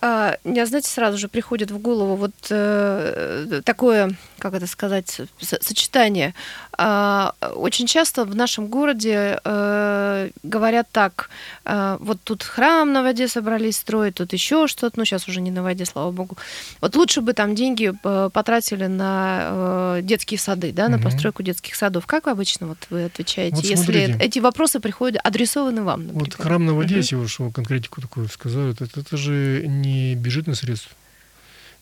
А, 0.00 0.36
Мне, 0.44 0.66
знаете, 0.66 0.88
сразу 0.88 1.18
же 1.18 1.28
приходит 1.28 1.70
в 1.70 1.78
голову 1.78 2.16
вот 2.16 2.32
э, 2.50 3.60
такое, 3.64 4.14
как 4.38 4.54
это 4.54 4.66
сказать, 4.66 5.20
со- 5.40 5.58
сочетание. 5.62 6.34
А, 6.78 7.34
Очень 7.54 7.86
часто 7.86 8.24
в 8.24 8.34
нашем 8.34 8.66
городе 8.68 9.38
э, 9.44 10.30
говорят 10.42 10.86
так, 10.92 11.28
а, 11.64 11.96
вот 12.00 12.18
тут 12.24 12.42
храм 12.42 12.92
на 12.92 13.02
воде 13.02 13.28
собрались 13.28 13.76
строить, 13.76 14.14
тут 14.14 14.32
еще 14.32 14.66
что-то, 14.66 14.98
ну 14.98 15.04
сейчас 15.04 15.28
уже 15.28 15.40
не 15.40 15.50
на 15.50 15.62
воде, 15.62 15.84
слава 15.84 16.10
богу. 16.10 16.36
Вот 16.80 16.96
лучше 16.96 17.20
бы 17.20 17.32
там 17.34 17.54
деньги 17.54 17.92
э, 18.04 18.30
потратили 18.32 18.86
на 18.86 19.96
э, 19.98 20.00
детские 20.02 20.38
сады, 20.38 20.72
да, 20.72 20.88
на 20.88 20.96
Мгм. 20.96 21.04
постройку 21.04 21.42
детских 21.42 21.74
садов. 21.74 22.06
Как 22.06 22.26
обычно 22.26 22.66
вот 22.68 22.78
вы 22.90 23.04
отвечаете, 23.04 23.56
Вот 23.56 23.64
если 23.64 23.84
смотрите. 23.84 24.16
эти 24.18 24.38
вопросы 24.38 24.80
приходят, 24.80 25.20
адресованы 25.24 25.82
вам, 25.82 26.06
например? 26.06 26.24
Вот 26.24 26.34
храм 26.34 26.64
на 26.66 26.74
воде, 26.74 26.94
Мгм. 26.94 27.00
если 27.02 27.16
уж 27.16 27.38
конкретику 27.54 28.00
такую 28.00 28.28
сказали, 28.28 28.72
это, 28.72 28.84
это 28.98 29.16
же 29.16 29.41
не 29.66 30.14
бюджетное 30.14 30.54
средство. 30.54 30.92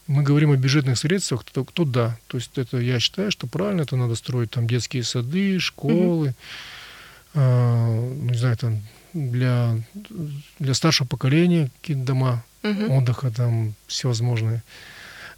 Мы 0.07 0.23
говорим 0.23 0.51
о 0.51 0.57
бюджетных 0.57 0.99
средствах, 0.99 1.45
то, 1.45 1.65
то 1.65 1.85
да. 1.85 2.19
То 2.27 2.37
есть 2.39 2.59
это 2.59 2.79
я 2.79 2.99
считаю, 2.99 3.31
что 3.31 3.47
правильно, 3.47 3.83
это 3.83 3.97
надо 3.97 4.17
строить 4.17 4.51
там 4.51 4.67
детские 4.67 5.05
сады, 5.05 5.61
школы, 5.61 6.35
а, 7.35 7.87
ну, 7.87 8.31
не 8.31 8.37
знаю, 8.37 8.57
там 8.57 8.83
для, 9.13 9.77
для 10.59 10.75
старшего 10.75 11.07
поколения 11.07 11.71
какие-то 11.81 12.05
дома 12.05 12.45
Мгм. 12.63 12.91
отдыха 12.91 13.31
там 13.31 13.75
всевозможные. 13.87 14.63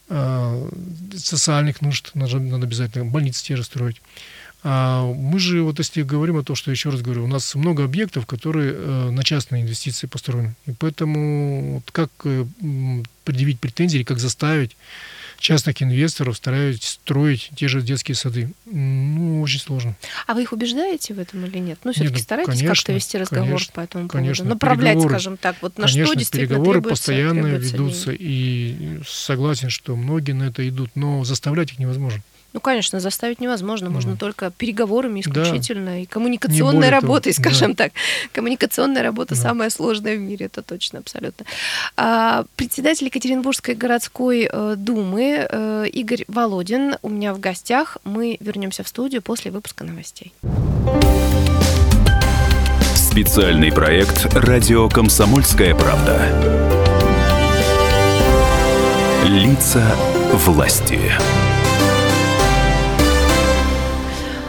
А, 0.08 0.68
социальных 1.16 1.80
нужд 1.80 2.10
надо, 2.14 2.38
надо 2.38 2.66
обязательно, 2.66 3.04
больницы 3.04 3.44
те 3.44 3.56
же 3.56 3.64
строить. 3.64 4.00
А 4.64 5.04
мы 5.12 5.38
же, 5.40 5.62
вот 5.62 5.78
если 5.78 6.02
говорим 6.02 6.36
о 6.36 6.44
том, 6.44 6.54
что, 6.54 6.70
еще 6.70 6.90
раз 6.90 7.00
говорю, 7.00 7.24
у 7.24 7.28
нас 7.28 7.54
много 7.54 7.84
объектов, 7.84 8.26
которые 8.26 8.72
э, 8.72 9.10
на 9.10 9.24
частные 9.24 9.62
инвестиции 9.62 10.06
построены. 10.06 10.54
И 10.66 10.72
поэтому 10.72 11.74
вот 11.74 11.90
как 11.90 12.10
э, 12.24 12.44
предъявить 13.24 13.58
претензии, 13.58 13.96
или 13.96 14.04
как 14.04 14.20
заставить 14.20 14.76
частных 15.40 15.82
инвесторов 15.82 16.36
стараются 16.36 16.92
строить 16.92 17.50
те 17.56 17.66
же 17.66 17.82
детские 17.82 18.14
сады? 18.14 18.52
Ну, 18.64 19.42
очень 19.42 19.58
сложно. 19.58 19.96
А 20.28 20.34
вы 20.34 20.42
их 20.42 20.52
убеждаете 20.52 21.14
в 21.14 21.18
этом 21.18 21.44
или 21.44 21.58
нет? 21.58 21.80
Ну, 21.82 21.90
Нет, 21.90 21.96
все-таки 21.96 22.18
ну, 22.18 22.22
старайтесь 22.22 22.52
конечно, 22.52 22.74
как-то 22.76 22.92
вести 22.92 23.18
разговор 23.18 23.46
конечно, 23.48 23.72
по 23.74 23.80
этому 23.80 24.08
конечно. 24.08 24.44
поводу. 24.44 24.54
Направлять, 24.54 24.94
Переговоры- 24.94 25.08
скажем 25.08 25.36
так, 25.38 25.56
вот 25.60 25.78
на 25.78 25.88
что 25.88 25.96
Конечно, 25.96 26.14
действительно 26.16 26.48
переговоры 26.48 26.78
требуется, 26.78 27.02
постоянно 27.02 27.42
требуется 27.42 27.72
ведутся, 27.72 28.12
и 28.12 29.00
согласен, 29.08 29.70
что 29.70 29.96
многие 29.96 30.32
на 30.32 30.44
это 30.44 30.68
идут, 30.68 30.90
но 30.94 31.24
заставлять 31.24 31.72
их 31.72 31.80
невозможно. 31.80 32.22
Ну, 32.52 32.60
конечно, 32.60 33.00
заставить 33.00 33.40
невозможно. 33.40 33.88
Можно 33.90 34.10
Мгм. 34.10 34.18
только 34.18 34.50
переговорами 34.50 35.22
Да. 35.24 35.30
исключительно 35.42 35.98
и 35.98 36.00
Не 36.00 36.06
коммуникационной 36.06 36.88
того, 36.90 37.00
работой, 37.00 37.32
да. 37.34 37.42
скажем 37.42 37.74
так. 37.74 37.92
Коммуникационная 38.32 39.02
работа 39.02 39.34
Да. 39.34 39.40
самая 39.40 39.70
сложная 39.70 40.16
в 40.16 40.20
мире, 40.20 40.46
это 40.46 40.62
точно, 40.62 40.98
абсолютно. 40.98 41.46
А, 41.96 42.44
председатель 42.56 43.06
Екатеринбургской 43.06 43.74
городской 43.74 44.48
э, 44.52 44.74
думы 44.76 45.46
э, 45.50 45.86
Игорь 45.92 46.24
Володин 46.28 46.96
у 47.02 47.08
меня 47.08 47.32
в 47.34 47.40
гостях. 47.40 47.96
Мы 48.04 48.36
вернемся 48.40 48.82
в 48.84 48.88
студию 48.88 49.22
после 49.22 49.50
выпуска 49.50 49.84
новостей. 49.84 50.32
Специальный 52.94 53.70
проект 53.72 54.26
«Радио 54.34 54.88
Комсомольская 54.88 55.74
правда». 55.74 56.18
Лица 59.24 59.94
власти. 60.32 60.98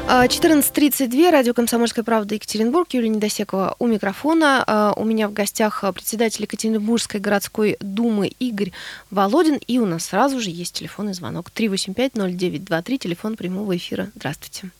14.32, 0.07 1.31
радио 1.31 1.53
«Комсомольская 1.53 2.03
правда» 2.03 2.35
Екатеринбург, 2.35 2.93
Юлия 2.93 3.07
Недосекова 3.07 3.77
у 3.79 3.87
микрофона. 3.87 4.63
А, 4.67 4.93
У 4.97 5.05
меня 5.05 5.29
в 5.29 5.33
гостях 5.33 5.83
а, 5.83 5.93
председатель 5.93 6.43
Екатеринбургской 6.43 7.21
городской 7.21 7.77
думы 7.79 8.27
Игорь 8.27 8.73
Володин. 9.11 9.55
И 9.65 9.79
у 9.79 9.85
нас 9.85 10.05
сразу 10.05 10.41
же 10.41 10.49
есть 10.49 10.75
телефонный 10.75 11.13
звонок 11.13 11.51
385-0923, 11.55 12.97
телефон 12.97 13.37
прямого 13.37 13.77
эфира. 13.77 14.11
Здравствуйте. 14.15 14.71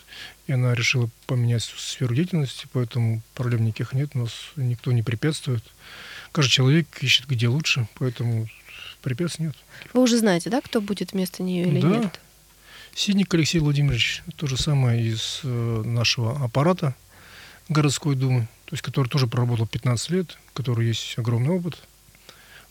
и 0.48 0.52
она 0.52 0.74
решила 0.74 1.08
поменять 1.26 1.62
сферу 1.62 2.12
деятельности, 2.12 2.66
поэтому 2.72 3.22
проблем 3.34 3.64
никаких 3.64 3.92
нет, 3.92 4.16
нас 4.16 4.32
никто 4.56 4.90
не 4.90 5.02
препятствует. 5.02 5.62
Каждый 6.34 6.50
человек 6.50 6.88
ищет 7.00 7.28
где 7.28 7.46
лучше, 7.46 7.86
поэтому 7.94 8.48
препятствий 9.02 9.46
нет. 9.46 9.54
Вы 9.92 10.02
уже 10.02 10.18
знаете, 10.18 10.50
да, 10.50 10.60
кто 10.60 10.80
будет 10.80 11.12
вместо 11.12 11.44
нее 11.44 11.68
или 11.68 11.80
да. 11.80 11.88
нет? 11.88 12.20
Сидник 12.92 13.32
Алексей 13.32 13.60
Владимирович, 13.60 14.24
то 14.34 14.48
же 14.48 14.56
самое 14.56 15.00
из 15.00 15.42
э, 15.44 15.82
нашего 15.84 16.44
аппарата 16.44 16.96
городской 17.68 18.16
думы, 18.16 18.48
то 18.64 18.74
есть 18.74 18.82
который 18.82 19.06
тоже 19.06 19.28
проработал 19.28 19.68
15 19.68 20.10
лет, 20.10 20.36
который 20.54 20.88
есть 20.88 21.16
огромный 21.18 21.50
опыт, 21.50 21.80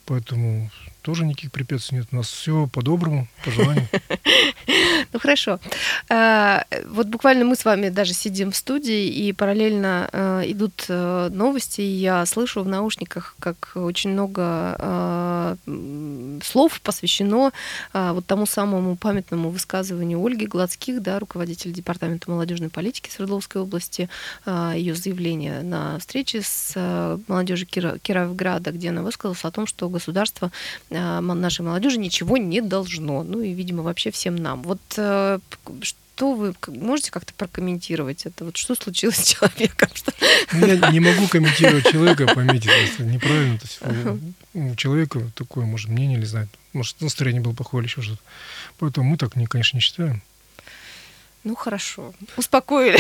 поэтому 0.06 0.70
тоже 1.02 1.26
никаких 1.26 1.54
препятствий 1.54 2.00
нет. 2.00 2.08
У 2.12 2.18
нас 2.18 2.28
все 2.28 2.68
по-доброму, 2.68 3.30
по 3.46 3.52
желанию. 3.52 3.88
Ну 5.14 5.20
хорошо. 5.20 5.60
А, 6.10 6.66
вот 6.88 7.08
буквально 7.08 7.46
мы 7.46 7.56
с 7.56 7.66
вами 7.66 7.90
даже 7.90 8.14
сидим 8.14 8.52
в 8.52 8.56
студии, 8.56 9.08
и 9.08 9.32
параллельно 9.32 10.10
а, 10.12 10.42
идут 10.44 10.86
а, 10.90 11.30
новости, 11.30 11.82
и 11.82 11.86
я 11.86 12.26
слышу 12.26 12.64
в 12.64 12.68
наушниках, 12.68 13.36
как 13.40 13.72
очень 13.76 14.12
много 14.12 15.58
слов 16.44 16.82
посвящено 16.82 17.52
вот 17.94 18.26
тому 18.26 18.46
самому 18.46 18.96
памятному 18.96 19.50
высказыванию 19.50 20.24
Ольги 20.24 20.46
Гладских, 20.46 21.02
да, 21.02 21.20
руководителя 21.20 21.72
Департамента 21.72 22.30
молодежной 22.32 22.70
политики 22.70 23.10
Свердловской 23.10 23.62
области, 23.62 24.10
ее 24.48 24.96
заявление 24.96 25.62
на 25.62 26.00
встрече 26.00 26.42
с 26.42 26.74
молодежью 27.28 27.68
Кировграда, 27.68 28.72
где 28.72 28.90
она 28.90 29.04
высказалась 29.04 29.44
о 29.44 29.52
том, 29.52 29.68
что 29.68 29.90
государство 29.90 30.52
а, 30.90 31.22
нашей 31.22 31.62
молодежи 31.62 31.98
ничего 31.98 32.38
не 32.38 32.62
должно. 32.62 33.24
Ну 33.24 33.42
и, 33.42 33.54
видимо, 33.54 33.84
вообще 33.84 34.12
всем 34.12 34.36
нам. 34.36 34.64
Вот 34.64 34.80
э, 34.98 35.03
что 35.82 36.36
вы 36.36 36.54
можете 36.68 37.12
как-то 37.12 37.34
прокомментировать 37.34 38.26
это? 38.26 38.46
Вот 38.46 38.58
что 38.58 38.76
случилось 38.76 39.18
с 39.18 39.28
человеком? 39.36 39.90
Ну, 40.54 40.68
я 40.68 40.92
не 40.92 41.00
могу 41.00 41.28
комментировать 41.28 41.90
человека, 41.92 42.28
поймите, 42.34 42.70
это 42.70 43.04
неправильно. 43.04 43.58
То 43.58 43.66
есть 43.66 44.22
у 44.54 44.76
человека 44.76 45.32
такое, 45.36 45.66
может, 45.66 45.90
мнение 45.90 46.18
или 46.18 46.26
знает. 46.26 46.50
Может, 46.74 47.02
настроение 47.02 47.42
было 47.42 47.54
плохое 47.54 47.82
или 47.82 47.90
еще 47.90 48.02
что-то. 48.02 48.22
Поэтому 48.78 49.10
мы 49.10 49.18
так, 49.18 49.34
конечно, 49.50 49.78
не 49.78 49.82
считаем. 49.82 50.22
Ну 51.44 51.56
хорошо, 51.56 52.14
успокоили. 52.38 52.98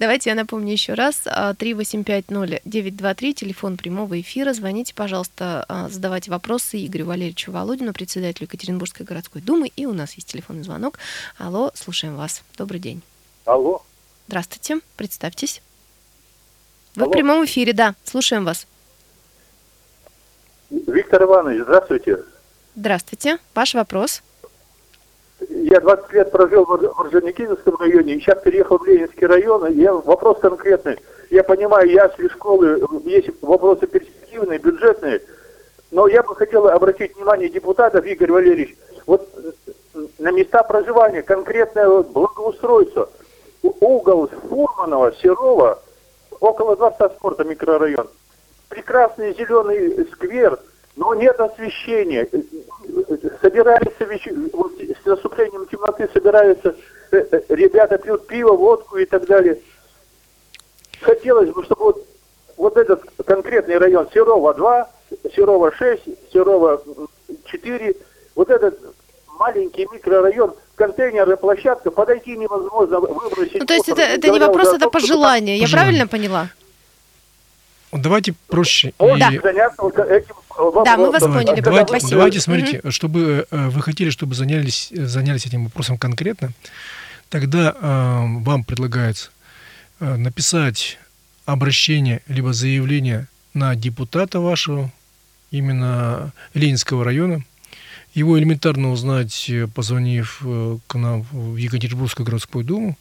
Давайте 0.00 0.30
я 0.30 0.34
напомню 0.34 0.72
еще 0.72 0.94
раз. 0.94 1.26
3850923, 1.26 3.34
телефон 3.34 3.76
прямого 3.76 4.18
эфира. 4.18 4.54
Звоните, 4.54 4.94
пожалуйста, 4.94 5.66
а, 5.68 5.90
задавайте 5.90 6.30
вопросы 6.30 6.86
Игорю 6.86 7.04
Валерьевичу 7.04 7.52
Володину, 7.52 7.92
председателю 7.92 8.46
Екатеринбургской 8.46 9.04
городской 9.04 9.42
думы. 9.42 9.70
И 9.76 9.84
у 9.84 9.92
нас 9.92 10.14
есть 10.14 10.28
телефонный 10.28 10.62
звонок. 10.62 10.98
Алло, 11.36 11.70
слушаем 11.74 12.16
вас. 12.16 12.42
Добрый 12.56 12.80
день. 12.80 13.02
Алло. 13.44 13.82
Здравствуйте, 14.26 14.80
представьтесь. 14.96 15.60
Вы 16.94 17.02
Алло. 17.02 17.10
в 17.10 17.12
прямом 17.12 17.44
эфире, 17.44 17.74
да, 17.74 17.94
слушаем 18.02 18.46
вас. 18.46 18.66
Виктор 20.70 21.24
Иванович, 21.24 21.64
здравствуйте. 21.64 22.20
Здравствуйте. 22.74 23.36
Ваш 23.54 23.74
вопрос 23.74 24.22
я 25.70 25.80
20 25.80 26.12
лет 26.12 26.32
прожил 26.32 26.64
в 26.64 27.00
Орджоникидзевском 27.00 27.76
районе, 27.76 28.14
и 28.14 28.20
сейчас 28.20 28.42
переехал 28.42 28.78
в 28.78 28.84
Ленинский 28.84 29.26
район. 29.26 29.66
И 29.68 29.74
я, 29.74 29.94
вопрос 29.94 30.38
конкретный. 30.40 30.98
Я 31.30 31.44
понимаю, 31.44 31.88
ясли, 31.88 32.28
школы, 32.28 32.82
есть 33.04 33.30
вопросы 33.40 33.86
перспективные, 33.86 34.58
бюджетные, 34.58 35.22
но 35.92 36.08
я 36.08 36.24
бы 36.24 36.34
хотел 36.34 36.66
обратить 36.68 37.14
внимание 37.14 37.48
депутатов, 37.48 38.04
Игорь 38.04 38.32
Валерьевич, 38.32 38.76
вот 39.06 39.28
на 40.18 40.32
места 40.32 40.64
проживания, 40.64 41.22
конкретное 41.22 41.88
вот 41.88 42.08
благоустройство. 42.08 43.08
Угол 43.62 44.28
Фурманова, 44.48 45.12
Серова, 45.22 45.80
около 46.40 46.74
дворца 46.76 47.10
спорта 47.10 47.44
микрорайон. 47.44 48.08
Прекрасный 48.68 49.34
зеленый 49.34 50.04
сквер, 50.12 50.58
но 51.00 51.14
нет 51.14 51.40
освещения 51.40 52.28
собираются 53.40 54.06
вот, 54.52 54.72
с 54.78 55.06
наступлением 55.06 55.66
темноты 55.66 56.06
собираются 56.12 56.76
э, 57.10 57.24
э, 57.32 57.40
ребята 57.48 57.96
пьют 57.96 58.26
пиво, 58.26 58.52
водку 58.52 58.98
и 58.98 59.06
так 59.06 59.26
далее. 59.26 59.58
Хотелось 61.00 61.48
бы, 61.52 61.64
чтобы 61.64 61.84
вот, 61.84 62.06
вот 62.58 62.76
этот 62.76 63.02
конкретный 63.24 63.78
район 63.78 64.10
Серова 64.12 64.52
2, 64.52 64.90
Серова 65.34 65.72
6, 65.72 66.02
Серова 66.34 66.82
4, 67.46 67.96
вот 68.34 68.50
этот 68.50 68.78
маленький 69.38 69.88
микрорайон, 69.90 70.54
контейнерная 70.74 71.36
площадка, 71.36 71.90
подойти 71.90 72.36
невозможно, 72.36 73.00
выбросить. 73.00 73.58
Ну, 73.58 73.64
то 73.64 73.72
есть 73.72 73.88
это, 73.88 74.02
это 74.02 74.28
не 74.28 74.38
вопрос, 74.38 74.74
это 74.74 74.90
пожелание, 74.90 75.56
я 75.56 75.66
правильно 75.66 76.06
поняла? 76.06 76.50
Давайте 77.90 78.34
проще. 78.48 78.92
Да. 78.98 79.30
И... 79.32 79.38
заняться 79.38 79.82
вот 79.82 79.98
этим 79.98 80.34
вопросом. 80.64 80.84
Да, 80.84 80.96
мы 80.96 81.10
вас 81.10 81.22
поняли. 81.22 81.60
Давайте, 81.60 81.88
Спасибо. 81.88 82.10
давайте 82.10 82.40
смотрите, 82.40 82.80
угу. 82.80 82.90
чтобы 82.90 83.46
э, 83.50 83.68
вы 83.68 83.82
хотели, 83.82 84.10
чтобы 84.10 84.34
занялись, 84.34 84.92
занялись 84.92 85.46
этим 85.46 85.64
вопросом 85.64 85.98
конкретно, 85.98 86.52
тогда 87.28 87.74
э, 87.74 88.24
вам 88.40 88.64
предлагается 88.64 89.30
э, 90.00 90.16
написать 90.16 90.98
обращение 91.46 92.22
либо 92.28 92.52
заявление 92.52 93.26
на 93.54 93.74
депутата 93.74 94.40
вашего, 94.40 94.90
именно 95.50 96.32
Ленинского 96.54 97.04
района, 97.04 97.44
его 98.14 98.38
элементарно 98.38 98.90
узнать, 98.90 99.48
э, 99.48 99.66
позвонив 99.66 100.42
э, 100.44 100.78
к 100.86 100.94
нам 100.96 101.22
в 101.32 101.56
Екатеринбургскую 101.56 102.26
городскую 102.26 102.64
думу, 102.64 102.98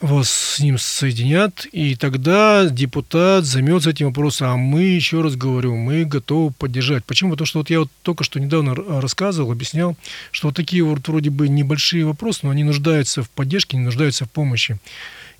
вас 0.00 0.30
с 0.30 0.60
ним 0.60 0.78
соединят, 0.78 1.66
и 1.72 1.94
тогда 1.94 2.66
депутат 2.68 3.44
займется 3.44 3.90
этим 3.90 4.06
вопросом. 4.06 4.48
А 4.48 4.56
мы, 4.56 4.82
еще 4.82 5.20
раз 5.20 5.36
говорю, 5.36 5.76
мы 5.76 6.04
готовы 6.04 6.52
поддержать. 6.52 7.04
Почему? 7.04 7.32
Потому 7.32 7.46
что 7.46 7.58
вот 7.58 7.70
я 7.70 7.80
вот 7.80 7.90
только 8.02 8.24
что 8.24 8.40
недавно 8.40 8.74
рассказывал, 8.74 9.52
объяснял, 9.52 9.96
что 10.30 10.48
вот 10.48 10.56
такие 10.56 10.82
вот 10.82 11.06
вроде 11.06 11.30
бы 11.30 11.48
небольшие 11.48 12.04
вопросы, 12.04 12.40
но 12.42 12.50
они 12.50 12.64
нуждаются 12.64 13.22
в 13.22 13.30
поддержке, 13.30 13.76
не 13.76 13.84
нуждаются 13.84 14.24
в 14.24 14.30
помощи. 14.30 14.78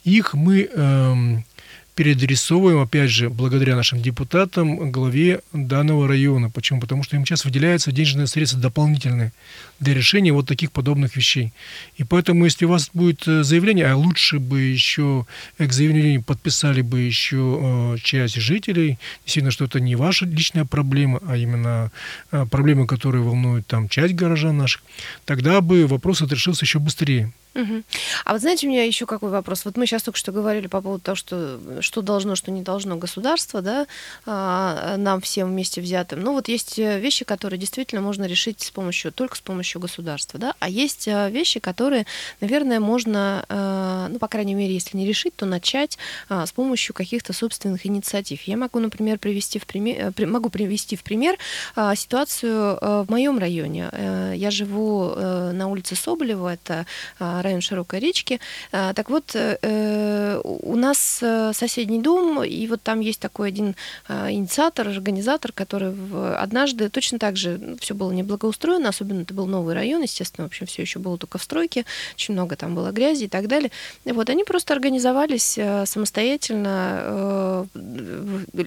Их 0.05 0.35
мы 0.35 0.69
эм, 0.73 1.45
переадресовываем, 2.01 2.81
опять 2.81 3.11
же, 3.11 3.29
благодаря 3.29 3.77
нашим 3.77 4.01
депутатам, 4.01 4.91
главе 4.91 5.41
данного 5.53 6.09
района. 6.09 6.49
Почему? 6.49 6.81
Потому 6.81 7.03
что 7.03 7.17
им 7.17 7.27
сейчас 7.27 7.45
выделяются 7.45 7.93
денежные 7.93 8.27
средства 8.27 8.59
дополнительные 8.59 9.35
для 9.81 9.93
решения 9.93 10.33
вот 10.33 10.49
таких 10.49 10.73
подобных 10.73 11.15
вещей. 11.15 11.53
И 11.99 12.05
поэтому, 12.05 12.47
если 12.47 12.65
у 12.65 12.71
вас 12.71 12.89
будет 12.95 13.29
э, 13.29 13.43
заявление, 13.43 13.85
а 13.85 13.97
лучше 13.97 14.39
бы 14.39 14.61
еще 14.63 15.27
к 15.59 15.71
заявлению 15.71 16.23
подписали 16.23 16.81
бы 16.81 17.01
еще 17.01 17.59
э, 17.61 17.97
часть 18.03 18.37
жителей, 18.37 18.99
действительно, 19.27 19.51
что 19.51 19.67
это 19.67 19.79
не 19.79 19.95
ваша 19.95 20.25
личная 20.25 20.65
проблема, 20.65 21.21
а 21.27 21.37
именно 21.37 21.93
э, 22.33 22.47
проблемы, 22.47 22.87
которые 22.87 23.23
волнуют 23.23 23.67
там 23.67 23.91
часть 23.91 24.15
горожан 24.15 24.57
наших, 24.57 24.81
тогда 25.27 25.61
бы 25.61 25.87
вопрос 25.87 26.23
отрешился 26.23 26.65
еще 26.65 26.79
быстрее. 26.79 27.31
Угу. 27.55 27.83
А 28.25 28.33
вот 28.33 28.41
знаете, 28.41 28.67
у 28.67 28.71
меня 28.71 28.85
еще 28.85 29.07
какой 29.07 29.31
вопрос? 29.31 29.65
Вот 29.65 29.77
мы 29.77 29.87
сейчас 29.87 30.05
только 30.05 30.19
что 30.19 30.31
говорили 30.31 30.69
по 30.69 30.81
поводу 30.81 31.03
того, 31.03 31.17
что, 31.17 31.59
что 31.81 32.01
должно, 32.03 32.37
что 32.37 32.51
не 32.51 32.63
должно 32.63 32.97
государство, 32.97 33.61
да, 33.61 33.87
а, 34.25 34.97
нам 34.97 35.21
всем 35.21 35.49
вместе 35.49 35.81
взятым. 35.81 36.21
Ну 36.21 36.33
вот 36.33 36.49
есть 36.49 36.79
э, 36.79 37.01
вещи, 37.01 37.25
которые 37.25 37.59
действительно 37.59 38.01
можно 38.01 38.25
решить 38.25 38.61
с 38.61 38.71
помощью, 38.71 39.13
только 39.13 39.37
с 39.37 39.41
помощью 39.41 39.81
государства, 39.81 40.39
да, 40.39 40.55
а 40.61 40.69
есть 40.69 41.09
э, 41.09 41.31
вещи, 41.31 41.59
которые, 41.59 42.07
наверное, 42.41 42.79
можно, 42.79 43.45
э, 43.49 44.07
ну, 44.11 44.19
по 44.19 44.29
крайней 44.29 44.55
мере, 44.55 44.73
если 44.75 44.97
не 44.97 45.07
решить, 45.07 45.35
то 45.35 45.47
начать 45.47 45.99
а, 46.29 46.47
с 46.47 46.53
помощью 46.53 46.95
каких-то 46.95 47.33
собственных 47.33 47.85
инициатив. 47.87 48.43
Я 48.43 48.57
могу, 48.57 48.79
например, 48.79 49.19
привести 49.19 49.59
в 49.59 49.67
пример, 49.67 50.13
могу 50.19 50.51
привести 50.51 50.97
в 50.97 51.03
пример 51.03 51.37
а, 51.75 51.95
ситуацию 51.97 52.79
в 52.81 53.07
моем 53.09 53.39
районе. 53.39 53.91
Я 54.35 54.51
живу 54.51 55.15
на 55.17 55.69
улице 55.69 55.97
Соболева, 55.97 56.55
это 56.55 56.87
район 57.43 57.61
Широкой 57.61 58.01
речки. 58.01 58.41
Так 58.71 59.11
вот, 59.11 59.35
у 59.35 60.77
нас 60.77 61.23
соседний 61.53 62.01
дом, 62.01 62.43
и 62.43 62.67
вот 62.67 62.83
там 62.83 63.01
есть 63.01 63.21
такой 63.21 63.49
один 63.49 63.75
инициатор, 64.09 64.89
организатор, 64.89 65.53
который 65.53 65.93
однажды 66.37 66.89
точно 66.89 67.19
так 67.19 67.37
же 67.37 67.59
ну, 67.59 67.77
все 67.81 67.95
было 67.95 68.13
неблагоустроено, 68.13 68.89
особенно 68.89 69.23
это 69.23 69.35
был 69.35 69.47
новый 69.47 69.75
район, 69.75 70.03
естественно, 70.03 70.47
в 70.47 70.51
общем, 70.51 70.67
все 70.67 70.83
еще 70.83 70.99
было 70.99 71.19
только 71.19 71.39
в 71.39 71.43
стройке, 71.43 71.85
очень 72.15 72.35
много 72.35 72.57
там 72.57 72.75
было 72.75 72.91
грязи 72.91 73.25
и 73.25 73.29
так 73.29 73.49
далее. 73.49 73.71
Вот 74.05 74.31
они 74.31 74.45
просто 74.45 74.75
организовались 74.75 75.59
самостоятельно 75.85 77.67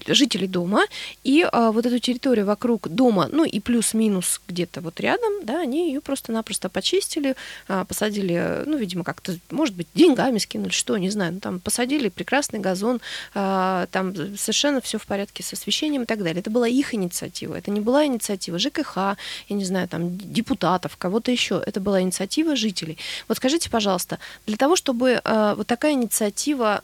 жители 0.06 0.46
дома, 0.46 0.84
и 1.22 1.46
вот 1.52 1.86
эту 1.86 1.98
территорию 1.98 2.46
вокруг 2.46 2.88
дома, 2.88 3.28
ну 3.30 3.44
и 3.44 3.60
плюс-минус 3.60 4.40
где-то 4.48 4.80
вот 4.80 5.00
рядом, 5.00 5.44
да, 5.44 5.60
они 5.60 5.88
ее 5.88 6.00
просто-напросто 6.00 6.68
почистили, 6.68 7.34
а, 7.68 7.84
посадили, 7.84 8.63
ну, 8.66 8.76
видимо, 8.76 9.04
как-то, 9.04 9.36
может 9.50 9.74
быть, 9.74 9.88
деньгами 9.94 10.38
скинули, 10.38 10.70
что, 10.70 10.96
не 10.96 11.10
знаю, 11.10 11.34
ну, 11.34 11.40
там 11.40 11.60
посадили 11.60 12.08
прекрасный 12.08 12.60
газон, 12.60 13.00
а, 13.34 13.86
там 13.90 14.14
совершенно 14.36 14.80
все 14.80 14.98
в 14.98 15.06
порядке 15.06 15.42
с 15.42 15.52
освещением 15.52 16.02
и 16.02 16.06
так 16.06 16.18
далее. 16.18 16.40
Это 16.40 16.50
была 16.50 16.68
их 16.68 16.94
инициатива, 16.94 17.54
это 17.54 17.70
не 17.70 17.80
была 17.80 18.06
инициатива 18.06 18.58
ЖКХ, 18.58 18.96
я 18.96 19.16
не 19.56 19.64
знаю, 19.64 19.88
там, 19.88 20.16
депутатов, 20.18 20.96
кого-то 20.96 21.30
еще, 21.30 21.62
это 21.64 21.80
была 21.80 22.00
инициатива 22.00 22.56
жителей. 22.56 22.98
Вот 23.28 23.38
скажите, 23.38 23.70
пожалуйста, 23.70 24.18
для 24.46 24.56
того, 24.56 24.76
чтобы 24.76 25.20
а, 25.24 25.54
вот 25.54 25.66
такая 25.66 25.92
инициатива 25.92 26.82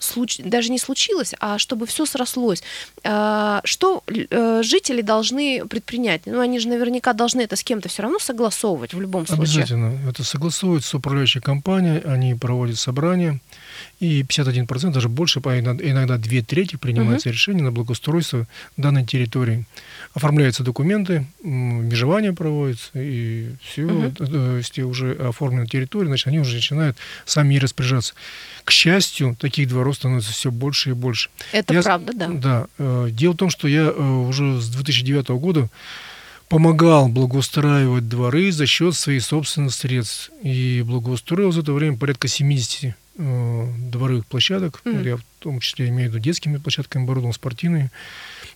случ... 0.00 0.38
даже 0.38 0.70
не 0.70 0.78
случилось, 0.78 1.34
а 1.40 1.58
чтобы 1.58 1.86
все 1.86 2.06
срослось. 2.06 2.62
Что 3.02 4.02
э, 4.06 4.62
жители 4.62 5.00
должны 5.02 5.64
предпринять? 5.66 6.22
Ну, 6.26 6.40
они 6.40 6.58
же 6.58 6.68
наверняка 6.68 7.12
должны 7.12 7.42
это 7.42 7.56
с 7.56 7.62
кем-то 7.62 7.88
все 7.88 8.02
равно 8.02 8.18
согласовывать 8.18 8.94
в 8.94 9.00
любом 9.00 9.26
случае. 9.26 9.42
Обязательно. 9.42 9.98
Это 10.08 10.24
согласовывается 10.24 10.90
с 10.90 10.94
управляющей 10.94 11.40
компанией, 11.40 12.00
они 12.04 12.34
проводят 12.34 12.78
собрания, 12.78 13.40
и 14.00 14.22
51%, 14.22 14.92
даже 14.92 15.08
больше, 15.08 15.40
иногда 15.40 16.18
две 16.18 16.42
трети 16.42 16.76
принимается 16.76 17.28
угу. 17.28 17.34
решение 17.34 17.64
на 17.64 17.72
благоустройство 17.72 18.46
данной 18.76 19.04
территории. 19.04 19.64
Оформляются 20.14 20.62
документы, 20.62 21.26
межевание 21.42 22.32
проводится, 22.32 22.90
и 22.94 23.50
все, 23.62 23.84
угу. 23.84 24.56
если 24.56 24.82
уже 24.82 25.12
оформлена 25.14 25.66
территория, 25.66 26.08
значит, 26.08 26.28
они 26.28 26.40
уже 26.40 26.54
начинают 26.56 26.96
сами 27.24 27.56
распоряжаться. 27.56 28.14
К 28.64 28.70
счастью, 28.70 29.36
таких 29.38 29.68
дворов 29.68 29.96
становится 29.96 30.32
все 30.32 30.50
больше 30.50 30.90
и 30.90 30.92
больше. 30.92 31.30
Это 31.52 31.74
я, 31.74 31.82
правда, 31.82 32.12
да. 32.14 32.28
Да. 32.28 32.66
Э, 32.78 33.08
дело 33.10 33.32
в 33.32 33.36
том, 33.36 33.50
что 33.50 33.68
я 33.68 33.90
уже 33.90 34.60
с 34.60 34.68
2009 34.68 35.28
года 35.30 35.68
помогал 36.48 37.08
благоустраивать 37.08 38.08
дворы 38.08 38.52
за 38.52 38.66
счет 38.66 38.94
своих 38.94 39.24
собственных 39.24 39.74
средств. 39.74 40.30
И 40.42 40.82
благоустроил 40.86 41.52
за 41.52 41.62
это 41.62 41.72
время 41.72 41.96
порядка 41.96 42.28
70 42.28 42.84
э, 42.84 42.94
дворовых 43.16 44.26
площадок. 44.26 44.82
Mm-hmm. 44.84 45.04
Я 45.04 45.16
в 45.16 45.22
том 45.38 45.60
числе 45.60 45.88
имею 45.88 46.10
в 46.10 46.14
виду 46.14 46.22
детскими 46.22 46.56
площадками, 46.56 47.04
оборудован 47.04 47.32
спортивными. 47.32 47.90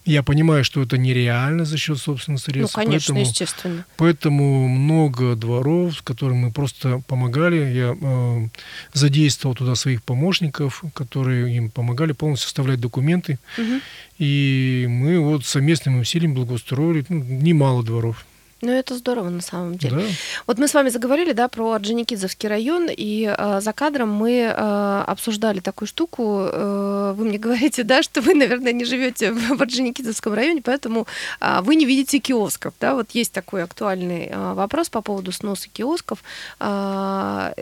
Я 0.04 0.22
понимаю, 0.22 0.64
что 0.64 0.82
это 0.82 0.96
нереально 0.96 1.64
за 1.64 1.76
счет 1.76 1.98
собственных 1.98 2.40
средств. 2.40 2.76
Ну, 2.76 2.82
конечно, 2.82 3.14
поэтому, 3.14 3.30
естественно. 3.30 3.86
Поэтому 3.96 4.68
много 4.68 5.36
дворов, 5.36 5.98
с 5.98 6.02
которыми 6.02 6.46
мы 6.46 6.50
просто 6.50 7.02
помогали. 7.06 7.56
Я 7.56 7.96
э, 8.00 8.48
задействовал 8.94 9.54
туда 9.54 9.74
своих 9.74 10.02
помощников, 10.02 10.82
которые 10.94 11.54
им 11.54 11.70
помогали 11.70 12.12
полностью 12.12 12.46
составлять 12.46 12.80
документы. 12.80 13.38
Угу. 13.58 13.80
И 14.18 14.86
мы 14.88 15.20
вот 15.20 15.44
совместным 15.44 16.00
усилием 16.00 16.34
благоустроили 16.34 17.04
ну, 17.08 17.22
немало 17.22 17.84
дворов. 17.84 18.24
Ну, 18.60 18.72
это 18.72 18.96
здорово 18.96 19.28
на 19.28 19.40
самом 19.40 19.76
деле. 19.76 19.96
Да. 19.96 20.02
Вот 20.46 20.58
мы 20.58 20.66
с 20.66 20.74
вами 20.74 20.88
заговорили, 20.88 21.32
да, 21.32 21.46
про 21.48 21.72
Орджоникидзевский 21.72 22.48
район, 22.48 22.88
и 22.90 23.32
э, 23.36 23.60
за 23.60 23.72
кадром 23.72 24.10
мы 24.10 24.32
э, 24.32 25.04
обсуждали 25.06 25.60
такую 25.60 25.86
штуку. 25.86 26.40
Э, 26.40 27.14
вы 27.16 27.24
мне 27.24 27.38
говорите, 27.46 27.84
да, 27.84 28.02
что 28.02 28.20
вы, 28.20 28.34
наверное, 28.34 28.72
не 28.72 28.84
живете 28.84 29.32
в 29.32 29.62
Орджоникидзевском 29.62 30.34
районе, 30.34 30.60
поэтому 30.62 31.06
э, 31.40 31.60
вы 31.62 31.76
не 31.76 31.86
видите 31.86 32.18
киосков, 32.18 32.74
да. 32.80 32.94
Вот 32.94 33.10
есть 33.12 33.32
такой 33.32 33.62
актуальный 33.62 34.26
э, 34.26 34.52
вопрос 34.54 34.88
по 34.88 35.02
поводу 35.02 35.30
сноса 35.30 35.68
киосков. 35.72 36.24
Э, 36.58 37.52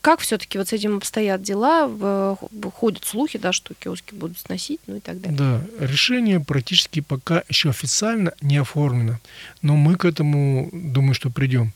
как 0.00 0.20
все-таки 0.20 0.58
вот 0.58 0.68
с 0.68 0.72
этим 0.72 0.96
обстоят 0.96 1.42
дела? 1.42 1.86
В, 1.86 2.36
ходят 2.74 3.04
слухи, 3.04 3.38
да, 3.38 3.52
что 3.52 3.74
киоски 3.74 4.14
будут 4.14 4.40
сносить, 4.40 4.80
ну 4.88 4.96
и 4.96 5.00
так 5.00 5.20
далее. 5.20 5.38
Да, 5.38 5.86
решение 5.86 6.40
практически 6.40 7.00
пока 7.00 7.44
еще 7.48 7.70
официально 7.70 8.32
не 8.40 8.56
оформлено, 8.56 9.18
но 9.62 9.76
мы 9.76 9.96
к 10.00 10.06
этому, 10.06 10.70
думаю, 10.72 11.14
что 11.14 11.30
придем. 11.30 11.72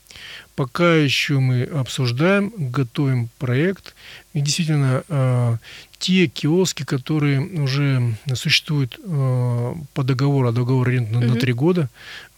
Пока 0.55 0.95
еще 0.95 1.39
мы 1.39 1.63
обсуждаем, 1.63 2.51
готовим 2.57 3.29
проект. 3.37 3.93
И 4.33 4.41
действительно, 4.41 5.03
э, 5.07 5.57
те 5.99 6.27
киоски, 6.27 6.83
которые 6.83 7.39
уже 7.39 8.15
существуют 8.33 8.99
э, 9.03 9.73
по 9.93 10.03
договору, 10.03 10.47
а 10.47 10.51
договор 10.51 10.87
аренды 10.87 11.19
на 11.19 11.35
три 11.35 11.53
года, 11.53 11.89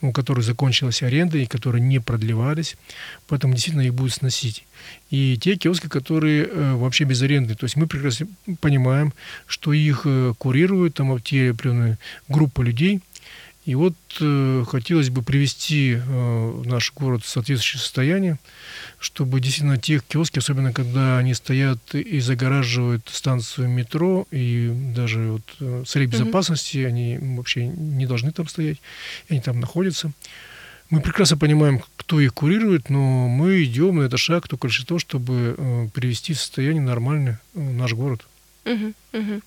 у 0.02 0.12
которых 0.12 0.44
закончилась 0.44 1.04
аренда 1.04 1.38
и 1.38 1.46
которые 1.46 1.82
не 1.82 2.00
продлевались, 2.00 2.76
поэтому 3.28 3.54
действительно 3.54 3.84
их 3.84 3.94
будут 3.94 4.14
сносить. 4.14 4.66
И 5.10 5.38
те 5.38 5.56
киоски, 5.56 5.88
которые 5.88 6.46
э, 6.46 6.74
вообще 6.76 7.06
без 7.06 7.22
аренды. 7.22 7.56
То 7.56 7.64
есть 7.66 7.78
мы 7.78 7.88
прекрасно 7.88 8.28
понимаем, 8.60 9.14
что 9.48 9.74
их 9.74 10.02
э, 10.06 10.34
курируют 10.38 10.96
там 10.96 11.20
те 11.22 11.52
определенные 11.52 11.98
группы 12.28 12.64
людей, 12.64 13.00
и 13.68 13.76
вот 13.76 13.96
э, 14.22 14.64
хотелось 14.66 15.10
бы 15.10 15.22
привести 15.22 15.98
э, 15.98 16.64
наш 16.64 16.94
город 16.94 17.26
в 17.26 17.28
соответствующее 17.28 17.82
состояние, 17.82 18.40
чтобы 18.98 19.42
действительно 19.42 19.78
тех 19.78 20.06
киоски, 20.06 20.40
особенно 20.40 20.72
когда 20.72 21.18
они 21.18 21.34
стоят 21.34 21.94
и 21.94 22.22
загораживают 22.22 23.10
станцию 23.12 23.68
метро, 23.68 24.26
и 24.32 24.72
даже 24.96 25.34
вот 25.34 25.42
э, 25.60 25.84
целей 25.86 26.06
безопасности, 26.06 26.78
mm-hmm. 26.78 26.86
они 26.86 27.18
вообще 27.36 27.68
не 27.68 28.06
должны 28.06 28.32
там 28.32 28.48
стоять, 28.48 28.78
они 29.28 29.42
там 29.42 29.60
находятся. 29.60 30.14
Мы 30.90 31.02
прекрасно 31.02 31.36
понимаем, 31.36 31.84
кто 31.98 32.22
их 32.22 32.34
курирует, 32.34 32.90
но 32.90 33.28
мы 33.28 33.66
идем 33.66 33.98
на 33.98 34.04
этот 34.04 34.22
шаг 34.22 34.48
только 34.48 34.68
лишь 34.68 34.80
того, 34.86 34.98
чтобы 34.98 35.56
э, 35.58 35.90
привести 35.94 36.32
в 36.32 36.40
состояние 36.40 36.84
нормальный 36.84 37.34
э, 37.54 37.60
наш 37.60 37.92
город. 37.92 38.26
Угу, 38.68 38.94
угу. 39.14 39.42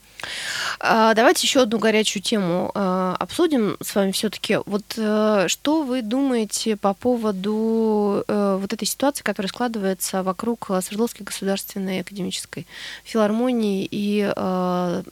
А, 0.81 1.13
давайте 1.15 1.47
еще 1.47 1.61
одну 1.61 1.79
горячую 1.79 2.23
тему 2.23 2.71
а, 2.75 3.17
обсудим 3.19 3.77
с 3.83 3.95
вами 3.95 4.13
все-таки. 4.13 4.59
Вот 4.65 4.83
а, 4.99 5.47
что 5.49 5.83
вы 5.83 6.01
думаете 6.01 6.77
по 6.77 6.95
поводу 6.95 8.25
а, 8.27 8.57
вот 8.57 8.73
этой 8.73 8.87
ситуации, 8.87 9.23
которая 9.23 9.49
складывается 9.49 10.23
вокруг 10.23 10.71
Свердловской 10.83 11.25
государственной 11.25 12.01
академической 12.01 12.67
филармонии 13.05 13.87
и 13.91 14.33
а, 14.35 15.03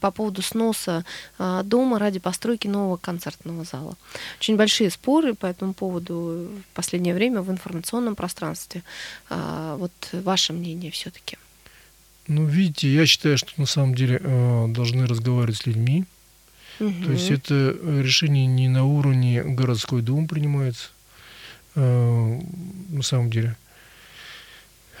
по 0.00 0.10
поводу 0.10 0.42
сноса 0.42 1.04
а, 1.38 1.62
дома 1.62 1.98
ради 1.98 2.18
постройки 2.18 2.68
нового 2.68 2.98
концертного 2.98 3.64
зала? 3.64 3.96
Очень 4.38 4.56
большие 4.56 4.90
споры 4.90 5.32
по 5.32 5.46
этому 5.46 5.72
поводу 5.72 6.50
в 6.72 6.74
последнее 6.74 7.14
время 7.14 7.40
в 7.40 7.50
информационном 7.50 8.16
пространстве. 8.16 8.82
А, 9.30 9.76
вот 9.76 9.92
ваше 10.12 10.52
мнение 10.52 10.90
все-таки? 10.90 11.38
Ну, 12.28 12.44
видите, 12.44 12.92
я 12.92 13.06
считаю, 13.06 13.38
что 13.38 13.50
на 13.56 13.66
самом 13.66 13.94
деле 13.94 14.20
э, 14.20 14.66
должны 14.68 15.06
разговаривать 15.06 15.58
с 15.58 15.66
людьми. 15.66 16.04
Угу. 16.80 17.04
То 17.04 17.12
есть 17.12 17.30
это 17.30 17.54
э, 17.54 18.02
решение 18.02 18.46
не 18.46 18.68
на 18.68 18.84
уровне 18.84 19.42
городской 19.42 20.02
думы 20.02 20.26
принимается, 20.26 20.88
э, 21.74 22.40
на 22.90 23.02
самом 23.02 23.30
деле. 23.30 23.56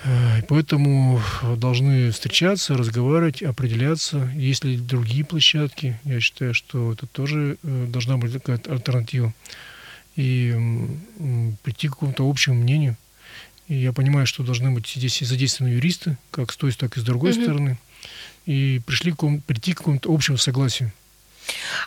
Э, 0.04 0.42
поэтому 0.48 1.20
должны 1.56 2.10
встречаться, 2.10 2.76
разговаривать, 2.76 3.42
определяться. 3.42 4.30
Есть 4.34 4.64
ли 4.64 4.76
другие 4.76 5.24
площадки, 5.24 5.98
я 6.04 6.20
считаю, 6.20 6.54
что 6.54 6.92
это 6.92 7.06
тоже 7.06 7.58
э, 7.62 7.86
должна 7.88 8.16
быть 8.16 8.32
какая-то 8.32 8.72
альтернатива. 8.72 9.34
И 10.14 10.54
э, 10.54 11.52
прийти 11.62 11.88
к 11.88 11.92
какому-то 11.92 12.28
общему 12.28 12.56
мнению. 12.56 12.96
И 13.68 13.74
я 13.74 13.92
понимаю, 13.92 14.26
что 14.26 14.42
должны 14.42 14.70
быть 14.70 14.86
здесь 14.88 15.18
задействованы 15.20 15.74
юристы, 15.74 16.18
как 16.30 16.52
с 16.52 16.56
той, 16.56 16.72
так 16.72 16.96
и 16.96 17.00
с 17.00 17.02
другой 17.02 17.32
угу. 17.32 17.42
стороны. 17.42 17.78
И 18.46 18.80
пришли 18.86 19.12
к, 19.12 19.24
прийти 19.46 19.72
к 19.72 19.78
какому-то 19.78 20.12
общему 20.12 20.38
согласию. 20.38 20.92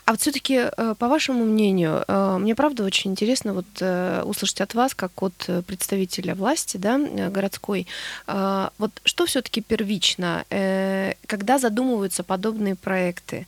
А 0.04 0.12
вот 0.12 0.20
все-таки, 0.20 0.54
э, 0.54 0.94
по 0.98 1.08
вашему 1.08 1.44
мнению, 1.44 2.04
э, 2.06 2.38
мне 2.38 2.54
правда 2.54 2.84
очень 2.84 3.10
интересно 3.10 3.54
вот 3.54 3.66
э, 3.80 4.22
услышать 4.24 4.60
от 4.60 4.74
вас, 4.74 4.94
как 4.94 5.22
от 5.22 5.34
представителя 5.66 6.34
власти, 6.34 6.76
да, 6.76 6.98
городской, 6.98 7.86
вот 8.26 8.90
что 9.04 9.26
все-таки 9.26 9.60
первично, 9.60 10.44
когда 11.26 11.58
задумываются 11.58 12.22
подобные 12.22 12.74
проекты? 12.74 13.46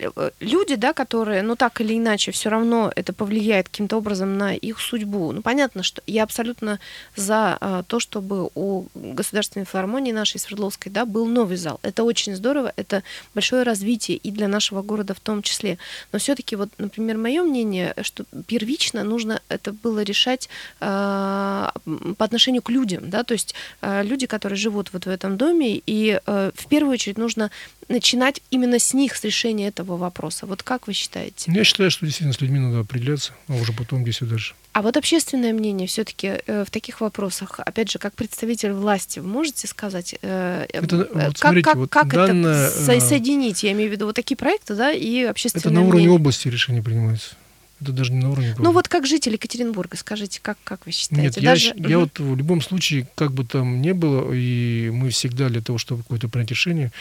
Э, 0.00 0.30
люди, 0.40 0.74
да, 0.76 0.92
которые, 0.92 1.42
ну 1.42 1.56
так 1.56 1.80
или 1.80 1.96
иначе, 1.96 2.32
все 2.32 2.48
равно 2.48 2.92
это 2.94 3.12
повлияет 3.12 3.68
каким-то 3.68 3.96
образом 3.96 4.38
на 4.38 4.54
их 4.54 4.80
судьбу. 4.80 5.32
Ну 5.32 5.42
понятно, 5.42 5.82
что 5.82 6.02
я 6.06 6.22
абсолютно 6.22 6.80
за 7.16 7.56
а, 7.60 7.82
то, 7.82 8.00
чтобы 8.00 8.50
у 8.54 8.86
Государственной 8.94 9.66
филармонии 9.66 10.12
нашей 10.12 10.38
Свердловской, 10.40 10.90
да, 10.92 11.04
был 11.04 11.26
новый 11.26 11.56
зал. 11.56 11.80
Это 11.82 12.04
очень 12.04 12.34
здорово, 12.34 12.72
это 12.76 13.02
большое 13.34 13.62
развитие 13.62 14.16
и 14.16 14.30
для 14.30 14.48
нашего 14.48 14.82
города 14.82 15.14
в 15.14 15.20
том 15.20 15.42
числе. 15.42 15.78
Но 16.12 16.18
все-таки 16.18 16.56
вот, 16.56 16.70
например, 16.78 17.16
мое 17.16 17.42
мнение, 17.42 17.94
что 18.02 18.24
первично 18.46 19.04
нужно 19.04 19.40
это 19.48 19.72
было 19.72 20.02
решать 20.02 20.48
а, 20.80 21.72
по 22.16 22.24
отношению 22.24 22.62
к 22.62 22.70
людям, 22.70 23.10
да, 23.10 23.24
то 23.24 23.32
есть 23.32 23.54
а, 23.80 24.02
люди, 24.02 24.26
которые 24.26 24.56
живут 24.56 24.92
вот 24.92 25.06
в 25.06 25.08
этом 25.08 25.36
доме, 25.36 25.80
и 25.86 26.20
а, 26.26 26.52
в 26.54 26.66
первую 26.66 26.94
очередь 26.94 27.18
нужно 27.18 27.50
начинать 27.90 28.40
именно 28.50 28.78
с 28.78 28.94
них, 28.94 29.16
с 29.16 29.24
решения 29.24 29.68
этого 29.68 29.96
вопроса. 29.96 30.46
Вот 30.46 30.62
как 30.62 30.86
вы 30.86 30.92
считаете? 30.94 31.52
Я 31.52 31.64
считаю, 31.64 31.90
что 31.90 32.06
действительно 32.06 32.32
с 32.32 32.40
людьми 32.40 32.58
надо 32.58 32.80
определяться, 32.80 33.32
а 33.48 33.54
уже 33.54 33.72
потом 33.72 34.04
все 34.10 34.24
дальше. 34.24 34.54
А 34.72 34.82
вот 34.82 34.96
общественное 34.96 35.52
мнение 35.52 35.88
все-таки 35.88 36.40
э, 36.46 36.64
в 36.66 36.70
таких 36.70 37.00
вопросах, 37.00 37.58
опять 37.58 37.90
же, 37.90 37.98
как 37.98 38.14
представитель 38.14 38.72
власти, 38.72 39.18
вы 39.18 39.26
можете 39.28 39.66
сказать, 39.66 40.14
э, 40.22 40.66
Это, 40.72 40.96
э, 40.96 40.98
вот 41.12 41.34
как, 41.34 41.36
смотрите, 41.38 41.64
как, 41.64 41.76
вот 41.76 41.90
как 41.90 42.08
данное, 42.08 42.68
это 42.68 42.78
со- 42.84 42.92
э, 42.94 43.00
соединить? 43.00 43.62
Я 43.64 43.72
имею 43.72 43.90
в 43.90 43.92
виду 43.92 44.06
вот 44.06 44.14
такие 44.14 44.36
проекты, 44.36 44.76
да, 44.76 44.92
и 44.92 45.24
общественное 45.24 45.60
Это 45.62 45.70
на 45.70 45.80
уровне 45.80 45.94
мнение. 46.06 46.14
области 46.14 46.46
решение 46.48 46.82
принимается. 46.82 47.34
Это 47.80 47.92
даже 47.92 48.12
не 48.12 48.20
на 48.20 48.30
уровне 48.30 48.50
города. 48.50 48.62
Ну 48.62 48.72
вот 48.72 48.86
как 48.88 49.06
житель 49.06 49.32
Екатеринбурга, 49.32 49.96
скажите, 49.96 50.38
как, 50.40 50.58
как 50.62 50.84
вы 50.86 50.92
считаете? 50.92 51.22
Нет, 51.22 51.36
я, 51.38 51.50
Даже- 51.50 51.74
я 51.76 51.98
Мгм. 51.98 52.00
вот 52.00 52.18
в 52.20 52.36
любом 52.36 52.60
случае, 52.62 53.08
как 53.16 53.32
бы 53.32 53.44
там 53.44 53.80
ни 53.82 53.90
было, 53.92 54.30
и 54.32 54.90
мы 54.92 55.08
всегда 55.10 55.48
для 55.48 55.62
того, 55.62 55.78
чтобы 55.78 56.02
какое-то 56.02 56.28
принять 56.28 56.50
решение, 56.50 56.92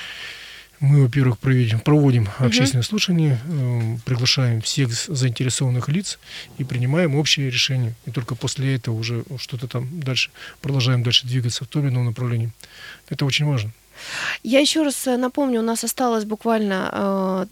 мы, 0.80 1.04
во-первых, 1.04 1.38
проведем, 1.40 1.80
проводим 1.80 2.28
общественное 2.38 2.84
слушание, 2.84 3.40
э, 3.46 3.98
приглашаем 4.06 4.62
всех 4.62 4.92
заинтересованных 4.92 5.90
лиц 5.90 6.20
и 6.58 6.64
принимаем 6.64 7.16
общее 7.16 7.50
решение. 7.50 7.96
И 8.06 8.12
только 8.12 8.36
после 8.36 8.76
этого 8.76 8.96
уже 8.96 9.24
что-то 9.38 9.68
там 9.68 10.00
дальше, 10.00 10.32
продолжаем 10.62 11.04
дальше 11.04 11.28
двигаться 11.28 11.66
в 11.66 11.68
том 11.68 11.84
или 11.84 11.90
ином 11.92 12.06
направлении. 12.06 12.52
Это 13.10 13.26
очень 13.26 13.46
важно. 13.46 13.74
Я 14.44 14.60
еще 14.60 14.84
раз 14.84 15.08
э, 15.08 15.18
напомню, 15.18 15.60
у 15.60 15.64
нас 15.64 15.84
осталось 15.84 16.26
буквально 16.26 17.48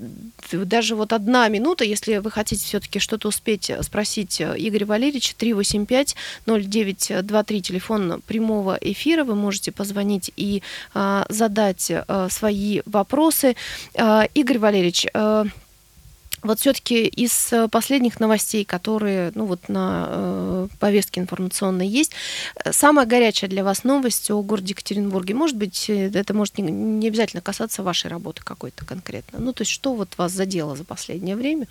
э, 0.51 0.65
даже 0.65 0.95
вот 0.95 1.13
одна 1.13 1.47
минута, 1.49 1.83
если 1.83 2.17
вы 2.17 2.31
хотите 2.31 2.63
все-таки 2.63 2.99
что-то 2.99 3.27
успеть 3.27 3.69
э, 3.69 3.81
спросить 3.83 4.41
э, 4.41 4.55
Игоря 4.57 4.85
Валерьевича, 4.85 5.33
385-0923, 5.39 7.61
телефон 7.61 8.21
прямого 8.27 8.77
эфира, 8.79 9.23
вы 9.23 9.35
можете 9.35 9.71
позвонить 9.71 10.31
и 10.35 10.61
э, 10.93 11.25
задать 11.29 11.89
э, 11.89 12.27
свои 12.29 12.81
вопросы. 12.85 13.55
Э, 13.93 14.27
Игорь 14.33 14.59
Валерьевич, 14.59 15.07
э, 15.13 15.45
вот 16.43 16.59
все-таки 16.59 17.05
из 17.05 17.51
э, 17.51 17.67
последних 17.67 18.19
новостей, 18.19 18.63
которые 18.65 19.31
ну, 19.35 19.45
вот 19.45 19.69
на 19.69 20.07
э, 20.09 20.67
повестке 20.79 21.21
информационной 21.21 21.87
есть, 21.87 22.11
э, 22.55 22.71
самая 22.71 23.05
горячая 23.05 23.49
для 23.49 23.63
вас 23.63 23.83
новость 23.83 24.29
о 24.31 24.41
городе 24.41 24.71
Екатеринбурге, 24.71 25.33
может 25.33 25.57
быть, 25.57 25.89
э, 25.89 26.11
это 26.13 26.33
может 26.33 26.57
не, 26.57 26.63
не 26.71 27.07
обязательно 27.07 27.41
касаться 27.41 27.83
вашей 27.83 28.07
работы 28.07 28.43
какой-то 28.43 28.85
конкретно. 28.85 29.39
Ну, 29.39 29.53
то 29.53 29.61
есть, 29.61 29.71
что 29.71 29.93
вот 29.93 30.17
вас 30.17 30.31
задело 30.31 30.75
за 30.75 30.83
последнее 30.83 31.35
время? 31.35 31.67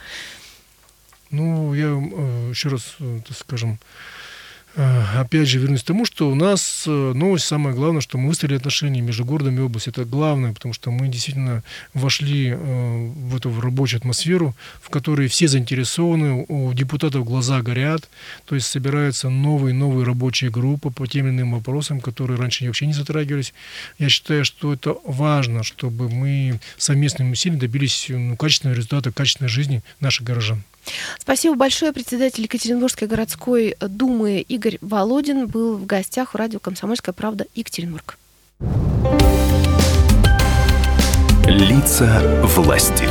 Ну, 1.30 1.74
я 1.74 1.88
еще 2.50 2.68
раз, 2.68 2.96
так 2.98 3.36
скажем, 3.36 3.72
э, 3.72 4.15
опять 4.76 5.48
же 5.48 5.58
вернусь 5.58 5.82
к 5.82 5.86
тому, 5.86 6.04
что 6.04 6.28
у 6.28 6.34
нас 6.34 6.84
э, 6.86 6.90
новость 6.90 7.46
самое 7.46 7.74
главное, 7.74 8.02
что 8.02 8.18
мы 8.18 8.28
выстроили 8.28 8.56
отношения 8.56 9.00
между 9.00 9.24
городом 9.24 9.56
и 9.56 9.60
областью. 9.60 9.92
Это 9.92 10.04
главное, 10.04 10.52
потому 10.52 10.74
что 10.74 10.90
мы 10.90 11.08
действительно 11.08 11.62
вошли 11.94 12.50
э, 12.50 12.56
в 12.56 13.36
эту 13.36 13.58
рабочую 13.58 13.98
атмосферу, 13.98 14.54
в 14.82 14.90
которой 14.90 15.28
все 15.28 15.48
заинтересованы, 15.48 16.44
у 16.48 16.72
депутатов 16.74 17.24
глаза 17.24 17.62
горят, 17.62 18.08
то 18.44 18.54
есть 18.54 18.66
собираются 18.66 19.30
новые 19.30 19.74
новые 19.74 20.04
рабочие 20.04 20.50
группы 20.50 20.90
по 20.90 21.06
тем 21.06 21.26
или 21.26 21.32
иным 21.32 21.54
вопросам, 21.54 22.00
которые 22.00 22.38
раньше 22.38 22.66
вообще 22.66 22.86
не 22.86 22.92
затрагивались. 22.92 23.54
Я 23.98 24.10
считаю, 24.10 24.44
что 24.44 24.74
это 24.74 24.96
важно, 25.04 25.62
чтобы 25.62 26.10
мы 26.10 26.60
совместными 26.76 27.32
усилиями 27.32 27.60
добились 27.60 28.06
ну, 28.10 28.36
качественного 28.36 28.76
результата, 28.76 29.10
качественной 29.10 29.48
жизни 29.48 29.82
наших 30.00 30.26
горожан. 30.26 30.62
Спасибо 31.18 31.54
большое. 31.54 31.92
Председатель 31.92 32.44
Екатеринбургской 32.44 33.08
городской 33.08 33.76
думы 33.80 34.40
Игорь 34.40 34.78
Володин 34.80 35.46
был 35.46 35.76
в 35.76 35.86
гостях 35.86 36.34
у 36.34 36.38
радио 36.38 36.58
«Комсомольская 36.58 37.12
правда» 37.12 37.46
Екатеринбург. 37.54 38.18
Лица 41.46 42.20
власти. 42.44 43.04